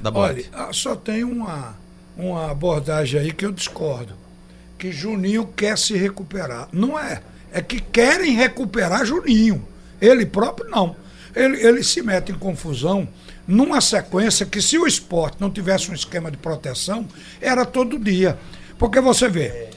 [0.01, 0.49] Da boate.
[0.53, 1.75] Olha, ah, só tem uma,
[2.17, 4.13] uma abordagem aí que eu discordo.
[4.77, 6.67] Que Juninho quer se recuperar.
[6.71, 7.21] Não é.
[7.51, 9.63] É que querem recuperar Juninho.
[10.01, 10.95] Ele próprio não.
[11.35, 13.07] Ele, ele se mete em confusão
[13.47, 17.05] numa sequência que se o esporte não tivesse um esquema de proteção,
[17.41, 18.37] era todo dia.
[18.77, 19.69] Porque você vê,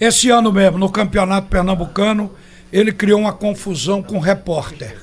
[0.00, 2.30] esse ano mesmo, no Campeonato Pernambucano,
[2.72, 4.96] ele criou uma confusão com o repórter.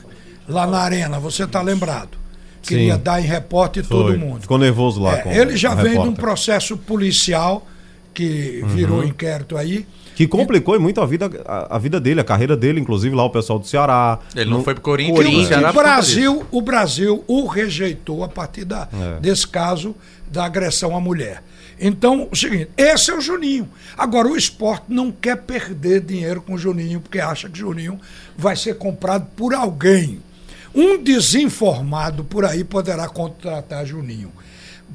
[0.48, 2.17] Lá na arena, você está lembrado.
[2.62, 3.02] Queria Sim.
[3.02, 3.98] dar em repórter Foi.
[3.98, 4.41] todo mundo.
[4.41, 5.17] Ficou nervoso lá.
[5.17, 6.22] É, com ele já vem de um repórter.
[6.22, 7.67] processo policial
[8.13, 9.86] que virou inquérito aí.
[10.17, 13.23] Que complicou e muito a vida, a, a vida dele, a carreira dele, inclusive lá
[13.23, 14.17] o pessoal do Ceará.
[14.36, 15.47] Ele não, foi pro Corinthians, Corinthians.
[15.47, 15.84] Ceará o disso.
[15.84, 19.19] Brasil, o Brasil o rejeitou a partir da, É.
[19.19, 19.95] desse caso
[20.32, 21.43] da agressão à mulher.
[21.80, 23.69] Então, o seguinte, esse é o Juninho.
[23.95, 27.99] Agora, o esporte não quer perder dinheiro com o Juninho, porque acha que Juninho
[28.36, 30.19] vai ser comprado por alguém.
[30.73, 34.32] Um desinformado por aí poderá contratar Juninho.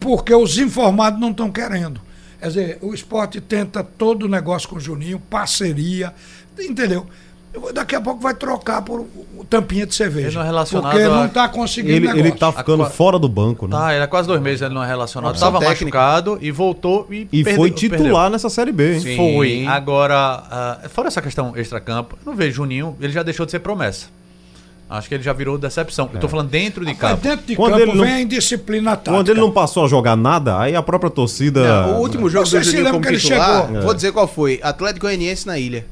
[0.01, 2.01] Porque os informados não estão querendo.
[2.43, 6.13] Quer dizer, o esporte tenta todo o negócio com o Juninho, parceria,
[6.59, 7.07] entendeu?
[7.73, 9.07] Daqui a pouco vai trocar por
[9.49, 10.29] tampinha de cerveja.
[10.29, 12.21] Ele não é relacionado porque a- não está conseguindo Ele, negócio.
[12.27, 13.77] ele tá ficando A- fora do banco, né?
[13.77, 15.33] Tá, ele há quase dois meses ele não é relacionado.
[15.33, 15.99] Opção Tava técnica.
[15.99, 18.31] machucado e voltou e, E perdeu- foi titular perdeu.
[18.31, 19.01] nessa Série B, hein?
[19.01, 19.17] Sim.
[19.17, 19.67] Foi.
[19.67, 20.17] Agora,
[20.51, 24.07] ah, fora essa questão extra-campo, eu não vejo Juninho, ele já deixou de ser promessa.
[24.99, 26.11] Acho que ele já virou decepção.
[26.13, 27.23] Eu tô falando dentro de Mas campo.
[27.23, 29.11] dentro de Quando campo ele não- vem a indisciplina tática.
[29.17, 31.63] Quando ele não passou a jogar nada, aí a própria torcida.
[31.87, 33.83] Não, o último jogo Você do Juninho como que ele titular, chegou?
[33.83, 34.61] vou dizer qual foi.
[34.63, 35.87] Atlético Goianiense na ilha.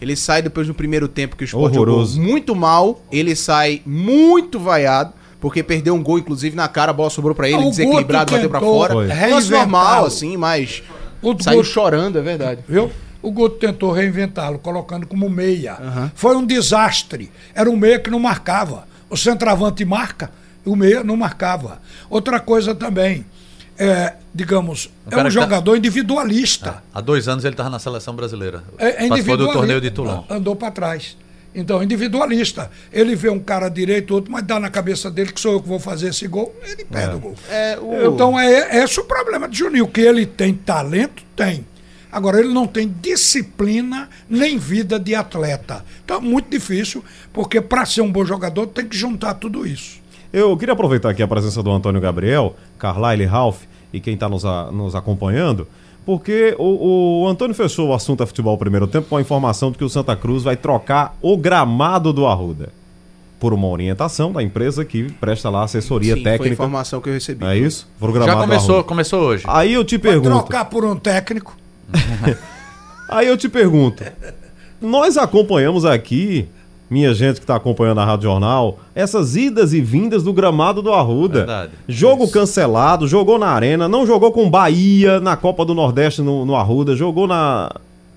[0.00, 2.16] Ele sai depois no primeiro tempo que o Sport Horroroso.
[2.16, 3.00] jogou muito mal.
[3.12, 6.90] Ele sai muito vaiado, porque perdeu um gol, inclusive, na cara.
[6.90, 8.92] A bola sobrou pra ele, o desequilibrado, bateu pra tentou fora.
[8.94, 9.06] Foi.
[9.06, 9.50] Reinventá-lo.
[9.60, 10.82] normal, assim, mas
[11.22, 12.62] O saiu Guto- chorando, é verdade.
[12.68, 12.90] Viu?
[13.22, 16.10] O Guto tentou reinventá-lo, colocando como meia.
[16.14, 17.30] Foi um desastre.
[17.54, 18.88] Era um meia que não marcava.
[19.08, 20.30] O centroavante marca,
[20.64, 21.80] o meia não marcava.
[22.08, 23.26] Outra coisa também,
[23.76, 26.82] é, digamos, é um tá- jogador individualista.
[26.94, 28.62] Há dois anos ele tava na seleção brasileira.
[28.78, 30.22] É, é Participou do torneio de Toulon.
[30.30, 31.16] Andou para trás.
[31.54, 32.70] Então, individualista.
[32.92, 35.68] Ele vê um cara direito, outro, mas dá na cabeça dele que sou eu que
[35.68, 37.34] vou fazer esse gol, ele perde o gol.
[37.50, 38.14] É, o...
[38.14, 41.66] Então é esse o problema de Juninho, que ele tem talento, tem.
[42.12, 45.84] Agora ele não tem disciplina nem vida de atleta.
[46.04, 50.00] Então é muito difícil, porque para ser um bom jogador tem que juntar tudo isso.
[50.32, 54.44] Eu queria aproveitar aqui a presença do Antônio Gabriel, Carlyle Ralph e quem está nos,
[54.44, 55.66] a- nos acompanhando,
[56.06, 59.78] porque o, o Antônio fechou o assunto a futebol primeiro tempo com a informação de
[59.78, 62.68] que o Santa Cruz vai trocar o gramado do Arruda.
[63.40, 66.52] Por uma orientação da empresa que presta lá assessoria Sim, foi a técnica.
[66.54, 67.42] informação que eu recebi.
[67.46, 67.88] É isso?
[68.26, 69.44] Já começou, começou hoje.
[69.46, 70.28] Aí eu te Vai pergunto.
[70.40, 71.56] trocar por um técnico.
[73.08, 74.04] Aí eu te pergunto.
[74.80, 76.48] Nós acompanhamos aqui,
[76.88, 80.92] minha gente que está acompanhando a Rádio Jornal, essas idas e vindas do gramado do
[80.92, 81.40] Arruda.
[81.40, 81.72] Verdade.
[81.88, 86.56] Jogo cancelado, jogou na Arena, não jogou com Bahia na Copa do Nordeste no, no
[86.56, 87.70] Arruda, jogou na,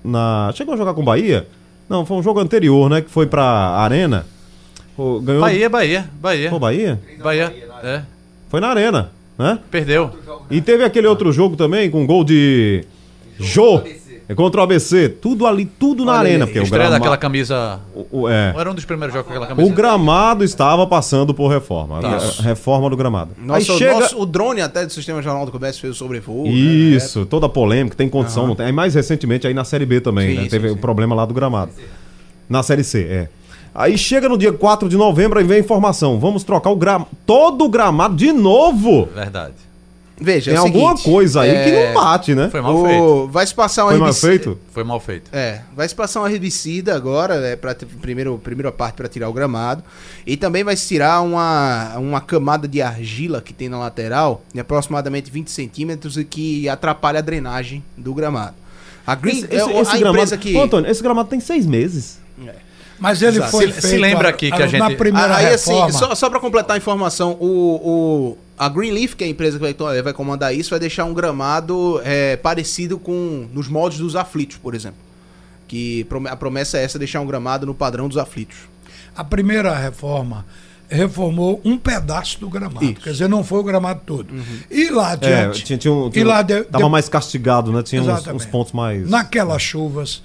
[0.04, 0.52] na.
[0.54, 1.48] Chegou a jogar com Bahia?
[1.90, 3.02] Não, foi um jogo anterior, né?
[3.02, 4.26] Que foi pra Arena.
[4.96, 5.42] Pô, Ganhou.
[5.42, 6.50] Bahia, Bahia, Bahia.
[6.50, 7.00] Foi Bahia?
[7.22, 8.02] Bahia, é.
[8.48, 9.60] Foi na Arena, né?
[9.70, 10.12] Perdeu.
[10.50, 12.86] E teve aquele outro jogo também com gol de.
[13.40, 13.82] Jô!
[14.30, 15.10] É contra o ABC.
[15.10, 16.46] Tudo ali, tudo na Olha arena.
[16.48, 16.98] Porque o, Estreia grama...
[16.98, 17.82] daquela camisa.
[17.94, 18.54] o, o- é.
[18.58, 19.70] Era um dos primeiros jogos com aquela camisa.
[19.70, 22.00] o gramado estava passando por reforma.
[22.00, 22.18] Tá.
[22.40, 23.32] A Reforma do gramado.
[23.38, 24.00] Nossa, Aí chega.
[24.00, 26.46] nosso- o drone até do Sistema Jornal do Comércio fez o sobrevoo.
[26.46, 26.52] né?
[26.52, 28.68] Isso, toda polêmica, tem condição, não tem.
[28.68, 30.44] Aí mais recentemente aí na Série B também, Sim, né?
[30.44, 30.74] sim, Teve sim.
[30.74, 31.72] o problema lá do gramado.
[32.50, 33.28] Na Série C, é.
[33.76, 36.18] Aí chega no dia 4 de novembro e vem a informação.
[36.20, 37.06] Vamos trocar o gram...
[37.26, 39.10] todo o gramado de novo.
[39.14, 39.56] Verdade.
[40.24, 42.50] Veja, Tem é o alguma seguinte, coisa aí que é, não bate, né?
[42.50, 43.04] Foi mal feito.
[43.04, 44.60] o- Vai se passar um Foi mal herbicida- feito?
[44.72, 45.30] Foi mal feito.
[45.34, 49.34] É, vai se passar um herbicida agora, é, para primeiro primeira parte para tirar o
[49.34, 49.84] gramado
[50.26, 54.60] e também vai se tirar uma, uma camada de argila que tem na lateral, de
[54.62, 58.56] aproximadamente 20 centímetros e que atrapalha a drenagem do gramado.
[59.06, 60.10] A Green Esse, é esse- o- esse a gramado...
[60.18, 62.20] empresa que Ô, Antônio, esse gramado tem seis meses.
[63.00, 63.52] Mas ele Exato.
[63.52, 65.88] foi Se- se feito lembra a- aqui que a na gente- primeira Aí, reforma.
[65.88, 69.58] assim, só, só para completar a informação, o, o- a Greenleaf, que é a empresa
[69.60, 74.16] que vai, vai comandar isso, vai deixar um gramado é, parecido com nos moldes dos
[74.16, 74.98] aflitos, por exemplo.
[75.68, 78.58] Que a promessa é essa, deixar um gramado no padrão dos aflitos.
[79.16, 80.46] A primeira reforma
[80.90, 82.86] reformou um pedaço do gramado.
[82.86, 83.02] Isso.
[83.02, 84.28] Quer dizer, não foi o gramado todo.
[84.70, 85.64] E lá É, adiante.
[85.64, 87.82] tinha, tinha um, e tinha, lá de- tava de- mais castigado, né?
[87.82, 89.10] Tinha uns, uns pontos mais.
[89.10, 90.22] Naquelas chuvas,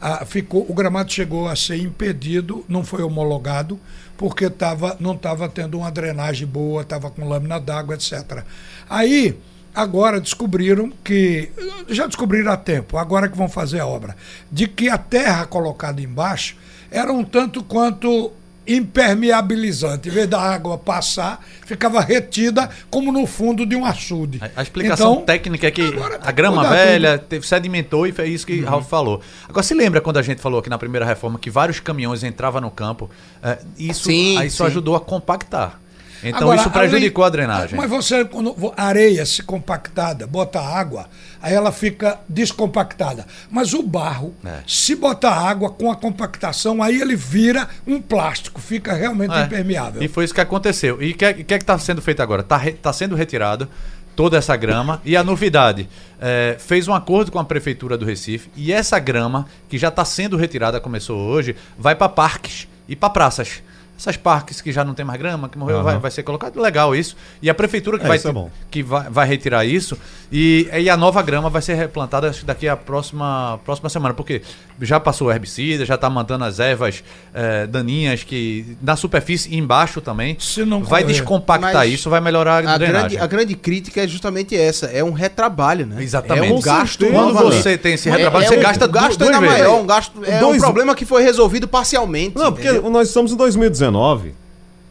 [0.00, 3.78] ah, ficou, o gramado chegou a ser impedido, não foi homologado,
[4.20, 8.44] porque tava, não estava tendo uma drenagem boa, estava com lâmina d'água, etc.
[8.86, 9.34] Aí,
[9.74, 11.50] agora descobriram que.
[11.88, 14.14] Já descobriram há tempo, agora que vão fazer a obra,
[14.52, 16.58] de que a terra colocada embaixo
[16.90, 18.30] era um tanto quanto
[18.66, 20.08] impermeabilizante.
[20.08, 24.40] Em vez da água passar, ficava retida como no fundo de um açude.
[24.40, 28.12] A, a explicação Então, técnica é que agora tem a grama velha teve, sedimentou e
[28.12, 29.20] foi isso que Ralf falou.
[29.48, 32.60] Agora, se lembra quando a gente falou aqui na primeira reforma que vários caminhões entravam
[32.60, 33.10] no campo?
[33.42, 34.64] É, isso, Sim, isso sim.
[34.64, 35.80] ajudou a compactar.
[36.22, 37.76] Então Agora, isso prejudicou além- a drenagem.
[37.78, 41.06] Mas você, quando a areia se compactada, bota água,
[41.40, 43.26] aí ela fica descompactada.
[43.50, 44.58] Mas o barro, É.
[44.66, 49.44] se botar água com a compactação, aí ele vira um plástico, fica realmente É.
[49.44, 50.02] impermeável.
[50.02, 51.02] E foi isso que aconteceu.
[51.02, 52.42] E o que, é- que é que está sendo feito agora?
[52.42, 53.68] Está sendo retirado
[54.16, 55.00] toda essa grama.
[55.04, 55.88] e a novidade,
[56.20, 60.04] é, fez um acordo com a Prefeitura do Recife e essa grama, que já está
[60.04, 63.62] sendo retirada, começou hoje, vai para parques e para praças.
[64.00, 65.84] Essas parques que já não tem mais grama, que morreu, Aham.
[65.84, 66.58] vai, vai ser colocado.
[66.58, 67.14] Legal isso.
[67.42, 68.50] E a prefeitura que, É, vai, é bom.
[68.70, 69.94] que vai, vai retirar isso.
[70.32, 74.14] E, e a nova grama vai ser replantada acho que daqui a próxima, próxima semana.
[74.14, 74.40] Porque
[74.80, 79.58] já passou o herbicida, já está matando as ervas eh, daninhas que na superfície e
[79.58, 80.34] embaixo também.
[80.40, 81.12] Se não vai correr.
[81.12, 83.08] descompactar Mas isso, vai melhorar a, A drenagem.
[83.10, 86.02] grande, a grande crítica é justamente essa, é um retrabalho, né?
[86.02, 86.48] Exatamente.
[86.50, 89.22] É um gasto Quando você tem esse É- retrabalho, é você um- gasta o gasto
[89.22, 89.58] ainda vezes.
[89.58, 92.34] maior, um gasto, é Dois- um problema que foi resolvido parcialmente.
[92.38, 92.88] Não, porque entendeu?
[92.90, 93.89] nós estamos em 2019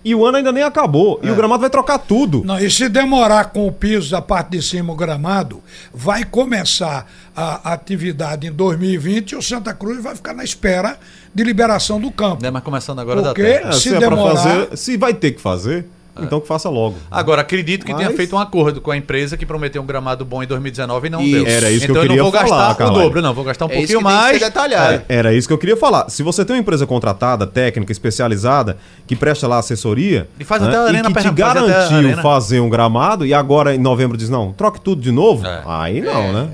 [0.04, 1.20] e o ano ainda nem acabou.
[1.22, 1.28] É.
[1.28, 2.42] E o gramado vai trocar tudo.
[2.46, 5.62] Não, e se demorar com o piso da parte de cima, o gramado,
[5.94, 10.98] vai começar a atividade em 2020 e o Santa Cruz vai ficar na espera
[11.36, 12.42] de liberação do campo.
[12.42, 13.70] Né, mas começando agora Porque- da terra.
[13.70, 15.86] É, Se se, é demorar- fazer, se vai ter que fazer,
[16.24, 16.96] então que faça logo.
[17.10, 20.24] Agora, acredito que tenha Mas- feito um acordo com a empresa que prometeu um gramado
[20.26, 21.32] bom em 2019 e não Isso.
[21.44, 21.48] deu.
[21.48, 23.04] Era isso que eu então queria não vou falar, gastar o Carlyle.
[23.04, 23.34] dobro, não.
[23.34, 24.40] Vou gastar um É isso pouquinho mais.
[24.40, 24.94] detalhado.
[25.10, 25.16] É.
[25.18, 26.10] Era isso que eu queria falar.
[26.10, 28.78] Se você tem uma empresa contratada, técnica, especializada,
[29.08, 32.22] que presta lá assessoria E faz até a Arena e que te faz garantiu Arena.
[32.22, 35.62] fazer um gramado e agora em novembro diz não, troque tudo de novo, É.
[35.66, 36.50] aí não, né?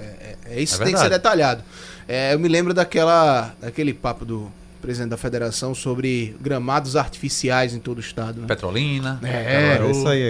[0.50, 1.62] É isso É que tem que ser detalhado.
[2.08, 4.48] É, eu me lembro daquela, daquele papo do
[4.86, 8.42] presidente da federação sobre gramados artificiais em todo o estado.
[8.42, 8.48] né?
[8.48, 9.20] Petrolina.
[9.24, 9.92] É, Caruaru.
[9.92, 10.22] Isso aí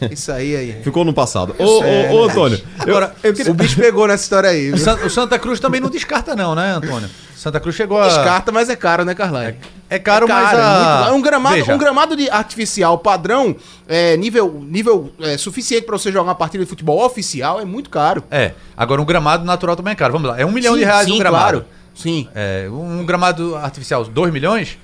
[0.00, 0.82] é- Isso aí, aí.
[0.84, 1.54] ficou no passado.
[1.58, 3.50] Ô, É, ô, ô, Antônio, Agora, eu, eu queria...
[3.50, 4.70] O bicho pegou nessa história aí.
[4.72, 4.84] O Viu?
[4.84, 7.10] San- o Santa Cruz também não descarta, não, né, Antônio?
[7.34, 8.06] Santa Cruz chegou a.
[8.06, 9.56] Descarta, mas é caro, né, Carlyle?
[9.90, 10.74] É caro, mas Cara, a...
[10.78, 11.14] muito caro.
[11.16, 13.54] um gramado, Veja, um gramado de artificial padrão,
[13.86, 17.90] é, nível, nível é, suficiente pra você jogar uma partida de futebol oficial é muito
[17.90, 18.22] caro.
[18.30, 20.12] É, agora um gramado natural também é caro.
[20.14, 21.42] Vamos lá, é um milhão Sim, de reais sim, um gramado.
[21.60, 21.66] claro.
[21.94, 22.28] Sim.
[22.34, 24.78] É, um gramado artificial, 2 milhões?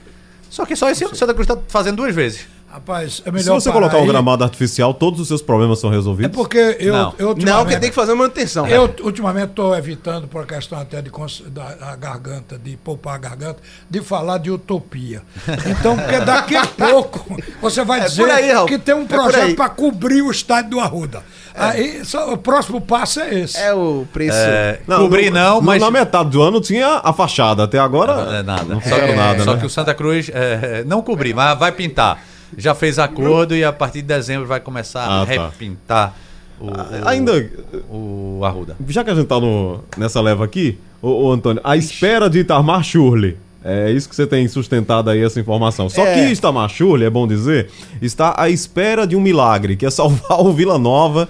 [0.48, 2.46] Só que só esse ano o Santa Cruz tá fazendo duas vezes.
[2.72, 4.06] Rapaz, é Se melhor você parar colocar um aí.
[4.08, 6.36] gramado artificial, todos os seus problemas são É resolvidos?
[6.36, 7.14] porque eu, Não.
[7.18, 8.64] eu Não, ultimamente, tem que fazer manutenção.
[8.68, 13.18] eu ultimamente estou evitando, por questão até de cons- da a garganta, de poupar a
[13.18, 13.58] garganta,
[13.90, 15.20] de falar de utopia.
[15.66, 19.06] Então, porque daqui a pouco você vai É dizer por aí, que tem um É
[19.06, 21.24] projeto para cobrir o estádio do Arruda.
[21.52, 23.58] Aí, só- o próximo passo é esse.
[23.58, 24.36] É o preço.
[24.38, 25.82] É, cobrir no- não, no- mas.
[25.82, 28.62] Na metade do ano tinha a fachada, até agora É nada.
[28.64, 29.60] não que, nada, só né?
[29.60, 32.29] que o Santa Cruz é, não cobrir, mas vai pintar.
[32.56, 35.32] Já fez acordo e a partir de dezembro vai começar a Ah, tá.
[35.32, 36.14] repintar
[36.60, 37.50] o, o, Ainda,
[37.90, 38.76] o Arruda.
[38.88, 42.40] já que a gente tá no- nessa leva aqui, ô, ô, Antônio, a espera de
[42.40, 45.88] Itamar Schurli, é isso que você tem sustentado aí essa informação.
[45.88, 46.14] Só É.
[46.26, 47.70] que Itamar Schurli, é bom dizer,
[48.02, 51.28] está à espera de um milagre, que é salvar o Vila Nova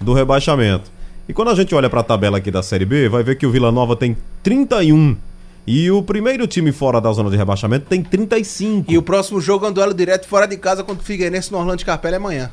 [0.00, 0.90] do rebaixamento.
[1.28, 3.50] E quando a gente olha pra tabela aqui da Série B, vai ver que o
[3.50, 5.16] Vila Nova tem 31
[5.66, 8.90] e o primeiro time fora da zona de rebaixamento tem 35.
[8.90, 11.58] E o próximo jogo é um duelo direto fora de casa contra o Figueirense no
[11.58, 12.50] Orlando de Carpela amanhã.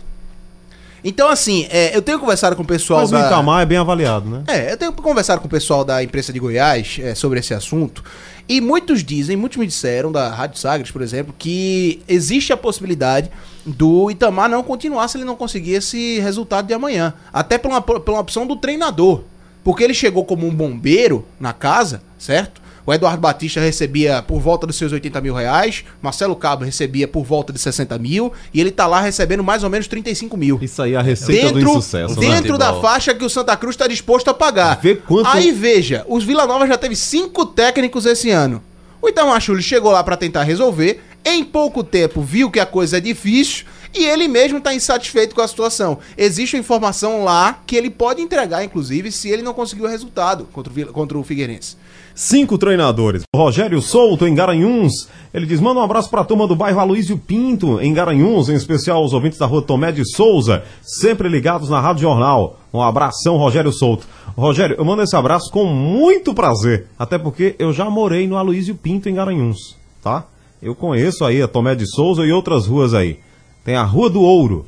[1.04, 3.16] Então, assim, é, eu tenho conversado com o pessoal Mas o.
[3.16, 4.44] Itamar é bem avaliado, né?
[4.48, 8.04] É, eu tenho conversado com o pessoal da imprensa de Goiás é, sobre esse assunto.
[8.50, 13.30] E muitos dizem, muitos me disseram, da Rádio Sagres, por exemplo, que existe a possibilidade
[13.66, 17.14] do Itamar não continuar se ele não conseguir esse resultado de amanhã.
[17.32, 19.22] Até por uma opção do treinador.
[19.64, 22.62] Porque ele chegou como um bombeiro na casa, certo?
[22.88, 27.26] O Eduardo Batista recebia por volta dos seus 80 mil reais, Marcelo Cabo recebia por
[27.26, 30.82] volta de 60 mil, e ele tá lá recebendo mais ou menos 35 mil Isso
[30.82, 32.30] aí é a receita do dentro, insucesso, né?
[32.30, 32.90] dentro da Futebol.
[32.90, 34.80] faixa que o Santa Cruz está disposto a pagar.
[34.82, 38.64] Vê quanto- Aí veja, os Vila Nova já teve cinco técnicos esse ano.
[39.02, 42.98] O Itamar Chuli chegou lá para tentar resolver, em pouco tempo viu que a coisa
[42.98, 43.66] é difícil
[43.98, 45.98] E ele mesmo está insatisfeito com a situação.
[46.16, 50.48] Existe uma informação lá que ele pode entregar, inclusive, se ele não conseguiu o resultado
[50.54, 51.76] contra o, contra o Figueirense.
[52.14, 53.24] Cinco treinadores.
[53.36, 55.08] Rogério Souto, em Garanhuns.
[55.34, 59.04] Ele diz: manda um abraço pra turma do bairro Aloysio Pinto, em Garanhuns, em especial
[59.04, 62.60] os ouvintes da rua Tomé de Souza, sempre ligados na Rádio Jornal.
[62.72, 64.06] Um abração, Rogério Souto.
[64.36, 68.76] Rogério, eu mando esse abraço com muito prazer, até porque eu já morei no Aloysio
[68.76, 70.26] Pinto, em Garanhuns, tá?
[70.62, 73.20] Eu conheço aí a Tomé de Souza e outras ruas aí.
[73.68, 74.66] Tem a Rua do Ouro,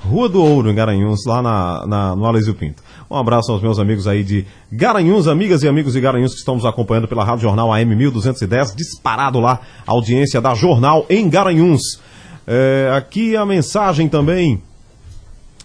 [0.00, 2.82] Rua do Ouro, em Garanhuns, lá na, na- no Aloysio Pinto.
[3.10, 6.54] Um abraço aos meus amigos aí de Garanhuns, amigas e amigos de Garanhuns que estão
[6.54, 12.00] nos acompanhando pela Rádio Jornal AM 1210, disparado lá, audiência da Jornal em Garanhuns.
[12.46, 14.62] É, aqui a mensagem também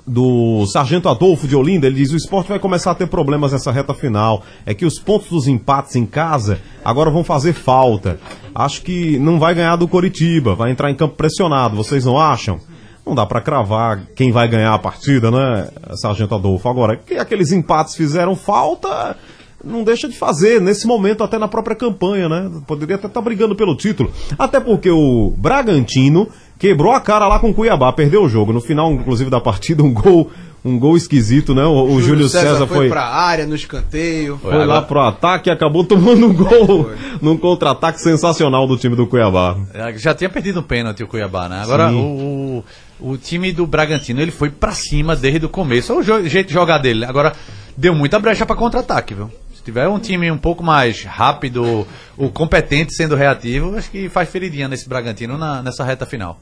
[0.05, 3.71] do Sargento Adolfo de Olinda, ele diz: o esporte vai começar a ter problemas nessa
[3.71, 4.43] reta final.
[4.65, 8.19] É que os pontos dos empates em casa agora vão fazer falta.
[8.53, 12.59] Acho que não vai ganhar do Coritiba, vai entrar em campo pressionado, vocês não acham?
[13.05, 16.69] Não dá pra cravar quem vai ganhar a partida, né, Sargento Adolfo?
[16.69, 19.17] Agora, que aqueles empates fizeram falta,
[19.63, 22.49] não deixa de fazer, nesse momento, até na própria campanha, né?
[22.67, 24.11] Poderia até estar brigando pelo título.
[24.37, 26.27] Até porque o Bragantino
[26.59, 28.53] quebrou a cara lá com o Cuiabá, perdeu o jogo.
[28.53, 30.31] No final, inclusive, da partida, um gol,
[30.65, 31.63] um gol esquisito, né?
[31.63, 34.37] O, o Júlio César, foi, pra área, no escanteio.
[34.41, 36.91] foi lá pro ataque e acabou tomando um gol
[37.21, 39.57] num contra-ataque sensacional do time do Cuiabá.
[39.73, 41.61] É, Já tinha perdido um pênalti o Cuiabá, né?
[41.61, 42.63] Agora o,
[42.99, 45.91] o, o time do Bragantino ele foi pra cima desde o começo.
[45.91, 47.03] É o jeito de jogar dele.
[47.05, 47.33] Agora
[47.75, 49.29] deu muita brecha pra contra-ataque, viu?
[49.55, 51.85] Se tiver um time um pouco mais rápido,
[52.17, 56.39] o competente sendo reativo, acho que faz feridinha nesse Bragantino na- nessa reta final.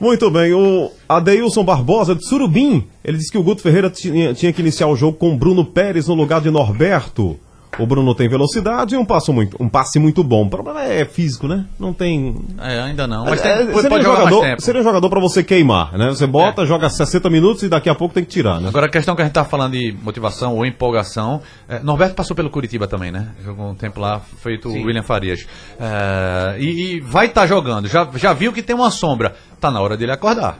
[0.00, 4.52] Muito bem, o Adeilson Barbosa de Surubim, ele disse que o Guto Ferreira tinha, tinha
[4.52, 7.36] que iniciar o jogo com Bruno Pérez no lugar de Norberto.
[7.78, 10.46] O Bruno tem velocidade e um, passo muito, um passe muito bom.
[10.46, 11.64] O problema é físico, né?
[11.78, 12.34] Não tem.
[12.60, 13.24] É, ainda não.
[13.24, 14.62] Mas É, tem, pode, seria, um jogar jogador, mais tempo.
[14.62, 16.08] seria um jogador pra você queimar, né?
[16.08, 16.66] Você bota, É.
[16.66, 18.68] joga 60 minutos e daqui a pouco tem que tirar, né?
[18.68, 22.34] Agora a questão que a gente tá falando de motivação ou empolgação, é, Norberto passou
[22.34, 23.28] pelo Curitiba também, né?
[23.44, 25.46] Jogou um tempo lá, feito o William Farias.
[25.78, 29.80] É, e, e vai estar jogando, já, já viu que tem uma sombra, tá na
[29.80, 30.58] hora dele acordar.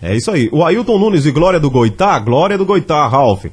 [0.00, 0.48] É isso aí.
[0.52, 3.46] O Ailton Nunes de Glória do Goitá, Glória do Goitá, Ralf.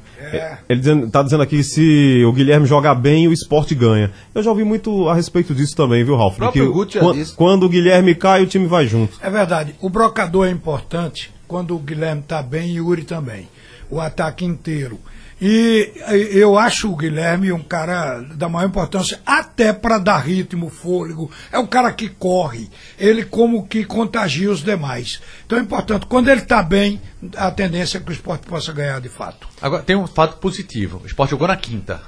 [0.68, 4.10] Ele dizendo, tá dizendo aqui se o Guilherme jogar bem, o esporte ganha.
[4.34, 6.36] Eu já ouvi muito a respeito disso também, viu, Ralf?
[6.36, 7.34] próprio Que Guto já quan- disse.
[7.34, 9.18] quando o Guilherme cai, o time vai junto.
[9.20, 9.74] É verdade.
[9.80, 13.48] O brocador é importante quando o Guilherme está bem e o Yuri também.
[13.90, 14.98] O ataque inteiro.
[15.40, 15.92] E
[16.32, 21.30] eu acho o Guilherme um cara da maior importância, até para dar ritmo, fôlego.
[21.52, 22.70] É um cara que corre.
[22.98, 25.20] Ele como que contagia os demais.
[25.44, 26.06] Então é importante.
[26.06, 27.00] Quando ele está bem,
[27.36, 29.46] a tendência é que o esporte possa ganhar de fato.
[29.60, 32.00] Agora tem um fato positivo, o Sport jogou na quinta,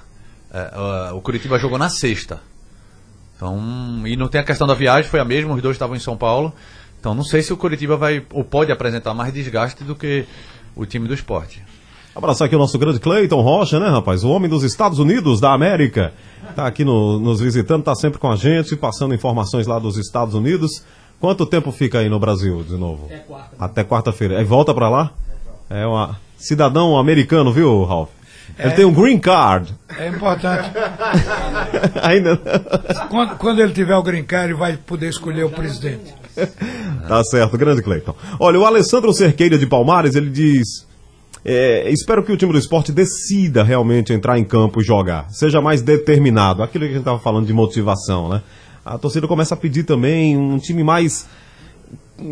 [0.51, 2.41] É, o Curitiba jogou na sexta.
[3.37, 6.01] Então, e não tem a questão da viagem, foi a mesma, os dois estavam em
[6.01, 6.55] São Paulo.
[6.99, 10.27] Então não sei se o Curitiba vai ou pode apresentar mais desgaste do que
[10.75, 11.63] o time do esporte.
[12.15, 14.25] Abraçar aqui o nosso grande Cleiton Rocha, né, rapaz?
[14.25, 16.13] O homem dos Estados Unidos da América.
[16.57, 20.35] Tá aqui no- nos visitando, tá sempre com a gente, passando informações lá dos Estados
[20.35, 20.83] Unidos.
[21.21, 23.07] Quanto tempo fica aí no Brasil de novo?
[23.07, 23.51] Até quarta.
[23.59, 24.39] Até quarta-feira.
[24.39, 25.11] Aí volta pra lá?
[25.71, 28.09] É um cidadão americano, viu, Ralf?
[28.59, 29.73] Ele tem um green card.
[29.99, 30.71] É importante.
[32.03, 32.37] Ainda.
[33.11, 36.15] quando, quando ele tiver o green card, ele vai poder escolher o presidente.
[37.07, 38.15] Tá certo, grande Cleiton.
[38.41, 40.88] Olha, o Alessandro Cerqueira de Palmares, ele diz.
[41.51, 45.27] É, espero que o time do esporte decida realmente entrar em campo e jogar.
[45.31, 46.63] Seja mais determinado.
[46.63, 48.43] Aquilo que a gente estava falando de motivação, né?
[48.85, 51.27] A torcida começa a pedir também um time mais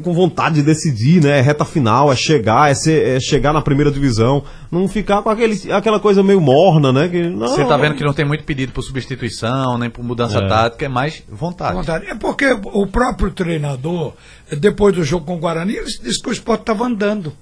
[0.03, 1.39] com vontade de decidir, né?
[1.39, 4.43] É reta final, é chegar, é, ser- é chegar na primeira divisão.
[4.71, 7.09] Não ficar com aquele, aquela coisa meio morna, né?
[7.09, 10.39] Que, não, Você tá vendo que não tem muito pedido por substituição, nem por mudança
[10.39, 10.49] É.
[10.49, 11.75] tática, é mais vontade.
[11.77, 12.07] vontade.
[12.07, 14.15] É porque o próprio treinador,
[14.59, 17.33] depois do jogo com o Guarani, ele disse que o esporte estava andando.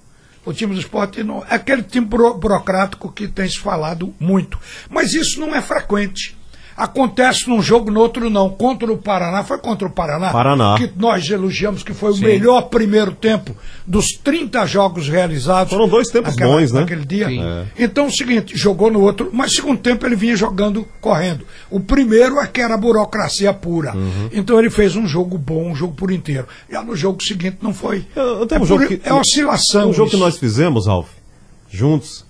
[0.46, 1.42] O time do esporte não.
[1.48, 4.58] É aquele time buro- burocrático que tem se falado muito.
[4.90, 6.36] Mas isso não é frequente.
[6.76, 8.50] Acontece num jogo, no outro não.
[8.50, 10.30] Contra o Paraná, foi contra o Paraná.
[10.30, 10.74] Paraná.
[10.76, 12.24] Que nós elogiamos que foi o Sim.
[12.24, 13.54] melhor primeiro tempo
[13.86, 15.72] dos 30 jogos realizados.
[15.72, 16.80] Foram dois tempos naquela- bons, né?
[16.80, 17.28] Naquele dia.
[17.30, 17.66] É.
[17.84, 21.44] Então, é o seguinte, jogou no outro, mas segundo tempo ele vinha jogando, correndo.
[21.70, 23.94] O primeiro é que era burocracia pura.
[23.96, 24.28] Uhum.
[24.32, 26.46] Então ele fez um jogo bom, um jogo por inteiro.
[26.70, 28.04] Já no jogo seguinte não foi.
[28.16, 29.90] Eu, eu é, um por- que, é oscilação.
[29.90, 31.08] Um jogo que nós fizemos, Ralf,
[31.70, 32.24] juntos,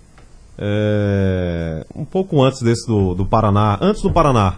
[0.58, 4.54] é, um pouco antes desse do, do Paraná, antes do Paraná.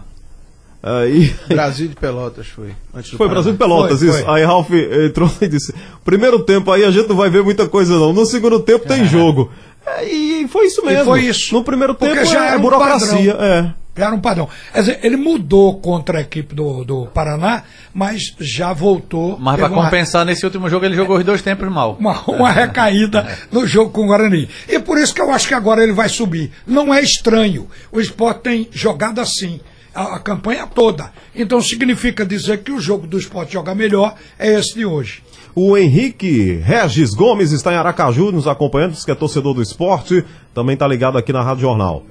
[0.81, 2.71] Aí, Brasil de Pelotas foi.
[2.93, 3.33] Antes do foi Paraná.
[3.33, 4.23] Brasil de Pelotas, Foi, isso.
[4.23, 4.33] foi.
[4.35, 5.73] Aí Ralf entrou e disse:
[6.05, 9.05] primeiro tempo aí a gente não vai ver muita coisa não, no segundo tempo tem
[9.05, 9.51] jogo.
[9.87, 11.05] É, e foi isso mesmo.
[11.05, 11.53] foi isso.
[11.53, 13.33] No primeiro Porque tempo já é, era um burocracia.
[13.35, 13.45] padrão.
[13.45, 13.73] É.
[13.99, 14.47] Era um padrão.
[14.73, 19.37] Quer dizer, ele mudou contra a equipe do, do Paraná, mas já voltou.
[19.39, 21.97] Mas para teve uma- compensar, nesse último jogo ele jogou os dois tempos mal.
[21.99, 24.47] uma, uma recaída no jogo com o Guarani.
[24.69, 26.51] E por isso que eu acho que agora ele vai subir.
[26.67, 27.67] Não é estranho.
[27.91, 29.59] O esporte tem jogado assim.
[29.95, 31.11] A, a campanha toda.
[31.33, 35.23] Então significa dizer que o jogo do esporte jogar melhor é esse de hoje.
[35.59, 40.75] O Henrique Regis Gomes está em Aracaju nos acompanhando, que é torcedor do esporte, também
[40.75, 42.03] está ligado aqui na Rádio Jornal.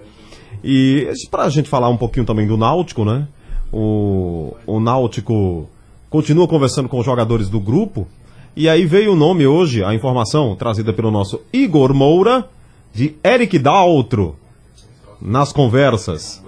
[0.65, 3.29] E para a gente falar um pouquinho também do Náutico, né?
[3.73, 5.71] O, o Náutico
[6.11, 8.09] continua conversando com os jogadores do grupo.
[8.57, 12.49] E aí veio o nome hoje, a informação trazida pelo nosso Igor Moura,
[12.93, 14.35] de Eric Daltro,
[15.23, 16.43] nas conversas.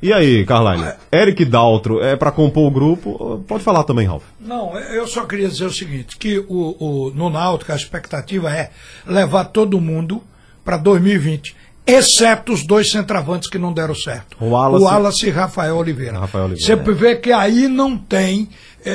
[0.00, 0.92] E aí, Carline?
[1.12, 3.42] Eric Daltro é para compor o grupo?
[3.48, 4.22] Pode falar também, Ralf.
[4.40, 8.70] Não, eu só queria dizer o seguinte, que o, o, no Náutico a expectativa é
[9.06, 10.22] levar todo mundo
[10.64, 14.36] para 2020, exceto os dois centravantes que não deram certo.
[14.40, 16.18] O Wallace- e Rafael Oliveira.
[16.20, 16.66] Rafael Oliveira.
[16.84, 18.48] Você vê que aí não tem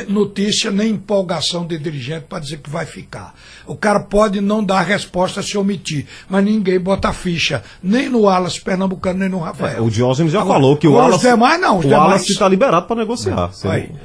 [0.08, 3.34] notícia nem empolgação de dirigente para dizer que vai ficar.
[3.66, 8.62] O cara pode não dar resposta se omitir, mas ninguém bota ficha, nem no Wallace
[8.62, 9.84] Pernambucano, nem no Rafael.
[9.84, 12.04] O Diógenes já Agora, falou que o Wallace, Os demais não, os o demais...
[12.04, 13.52] Wallace está liberado para negociar.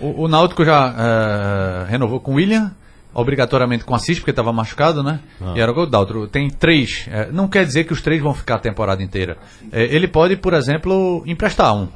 [0.00, 2.72] O, o Náutico já eh, renovou com o William,
[3.14, 5.20] obrigatoriamente com o Assis, porque estava machucado, né?
[5.54, 6.26] E era o Daltro.
[6.28, 7.06] Tem três.
[7.10, 9.36] eh, não quer dizer que os três vão ficar a temporada inteira.
[9.72, 11.88] Eh, ele pode, por exemplo, emprestar um.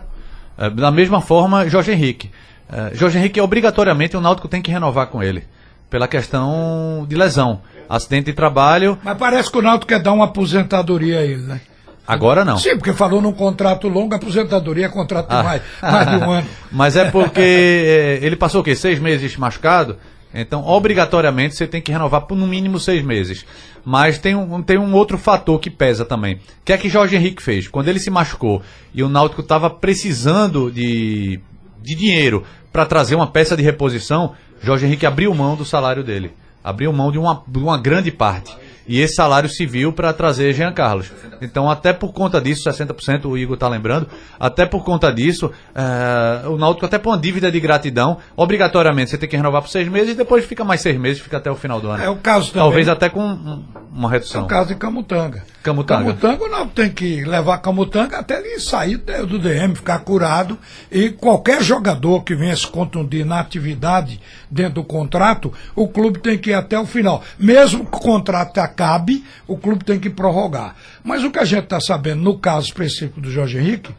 [0.58, 2.30] Eh, da mesma forma, Jorge Henrique.
[2.72, 5.44] Eh, Jorge Henrique, obrigatoriamente, o Náutico tem que renovar com ele.
[5.90, 7.60] Pela questão de lesão.
[7.88, 11.60] Acidente de trabalho, Mas parece que o Náutico quer dar uma aposentadoria a ele, né?
[12.06, 12.58] agora não.
[12.58, 16.48] Sim, porque falou num contrato longo, aposentadoria é contrato de mais, mais de um ano.
[16.72, 18.74] Mas é porque eh, ele passou o quê?
[18.74, 19.96] Seis meses machucado?
[20.34, 23.44] Então, obrigatoriamente, você tem que renovar por no mínimo seis meses.
[23.84, 26.36] Mas tem um, tem um outro fator que pesa também.
[26.36, 27.68] O que é que Jorge Henrique fez?
[27.68, 28.62] Quando ele se machucou
[28.94, 31.38] e o Náutico estava precisando de,
[31.82, 36.32] de dinheiro para trazer uma peça de reposição, Jorge Henrique abriu mão do salário dele.
[36.64, 38.56] Abriu mão de uma, de uma grande parte.
[38.86, 41.10] E esse salário viu para trazer Jean Carlos.
[41.40, 44.08] Então, até por conta disso, 60% o Igor está lembrando,
[44.38, 49.18] até por conta disso, eh, o Náutico até por uma dívida de gratidão, obrigatoriamente você
[49.18, 51.54] tem que renovar por seis meses e depois fica mais seis meses, fica até o
[51.56, 52.02] final do ano.
[52.02, 52.62] É o caso também.
[52.62, 54.44] Talvez até com um- uma É redução.
[54.44, 55.44] o caso de Camutanga.
[55.62, 56.14] Camutanga.
[56.14, 60.58] Camutanga, não tem que levar Camutanga até ele sair do DM, ficar curado.
[60.90, 64.20] E qualquer jogador que venha se contundir na atividade
[64.50, 67.22] dentro do contrato, o clube tem que ir até o final.
[67.38, 70.74] Mesmo que o contrato acabe, o clube tem que prorrogar.
[71.04, 73.94] Mas o que a gente está sabendo, no caso específico do Jorge Henrique,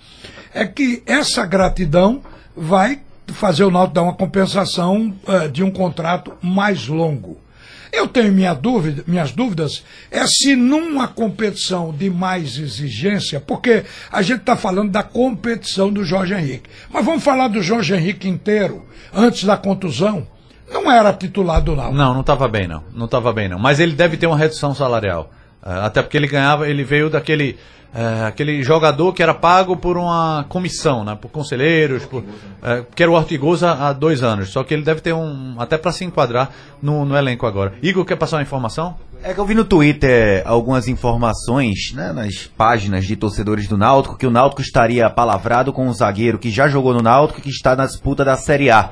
[0.53, 2.21] é que essa gratidão
[2.55, 7.37] vai fazer o Náutico dar uma compensação eh, de um contrato mais longo.
[7.91, 14.21] Eu tenho minha dúvida, minhas dúvidas é se numa competição de mais exigência, porque a
[14.23, 16.69] gente está falando da competição do Jorge Henrique.
[16.91, 20.27] Mas vamos falar do Jorge Henrique inteiro, antes da contusão.
[20.71, 21.95] Não era titular do Náutico.
[21.95, 22.83] Não, não estava bem não.
[22.93, 23.59] Não estava bem não.
[23.59, 25.29] Mas ele deve ter uma redução salarial.
[25.65, 27.57] Eh, até porque ele ganhava, ele veio daquele
[27.95, 31.15] eh, aquele jogador que era pago por uma comissão, né?
[31.19, 32.23] Por conselheiros, por,
[32.63, 34.49] eh, que era o Ortigosa há dois anos.
[34.49, 36.49] Só que ele deve ter um até para se enquadrar
[36.81, 37.73] no, no elenco agora.
[37.83, 38.95] Igor quer passar uma informação?
[39.23, 44.17] É que eu vi no Twitter algumas informações, né, nas páginas de torcedores do Náutico,
[44.17, 47.49] que o Náutico estaria palavrado com um zagueiro que já jogou no Náutico e que
[47.49, 48.89] está na disputa da Série A.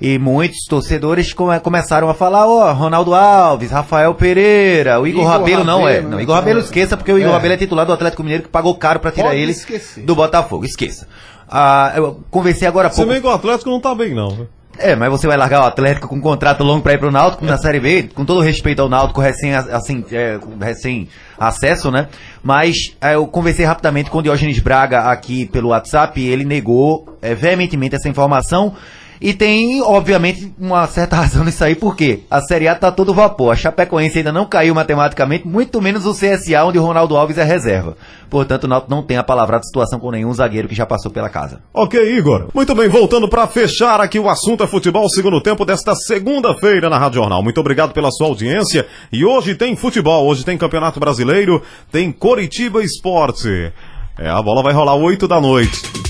[0.00, 5.32] E muitos torcedores come- começaram a falar, ó, Ronaldo Alves, Rafael Pereira, o Igor, Igor
[5.32, 6.00] Rabelo não é.
[6.00, 6.18] Não?
[6.20, 7.34] Igor Rabelo esqueça, porque o Igor É.
[7.34, 10.02] Rabelo é titular do Atlético Mineiro que pagou caro pra tirar Pode ele esquecer.
[10.04, 10.64] do Botafogo.
[10.64, 11.06] Esqueça.
[11.48, 13.12] Ah, eu conversei agora há Se pouco.
[13.12, 14.30] bem que o Atlético não tá bem, não.
[14.34, 14.46] né?
[14.78, 17.44] É, mas você vai largar o Atlético com um contrato longo pra ir pro Náutico
[17.44, 21.06] na Série B, com todo respeito ao Náutico recém, assim, é, com recém
[21.38, 22.08] acesso, né?
[22.42, 27.18] Mas é, eu conversei rapidamente com o Diógenes Braga aqui pelo WhatsApp e ele negou
[27.20, 28.74] é, veementemente essa informação.
[29.20, 33.52] E tem, obviamente, uma certa razão nisso aí, porque a Série A tá todo vapor.
[33.52, 37.44] A Chapecoense ainda não caiu matematicamente, muito menos o CSA, onde o Ronaldo Alves é
[37.44, 37.96] reserva.
[38.30, 41.10] Portanto, o Náutico não tem a palavra de situação com nenhum zagueiro que já passou
[41.10, 41.60] pela casa.
[41.74, 42.48] Ok, Igor.
[42.54, 46.96] Muito bem, voltando para fechar aqui o assunto é futebol, segundo tempo desta segunda-feira na
[46.96, 47.42] Rádio Jornal.
[47.42, 48.86] Muito obrigado pela sua audiência.
[49.12, 51.60] E hoje tem futebol, hoje tem Campeonato Brasileiro,
[51.90, 53.72] tem Coritiba Esporte.
[54.16, 56.09] É, a bola vai rolar 8 da noite.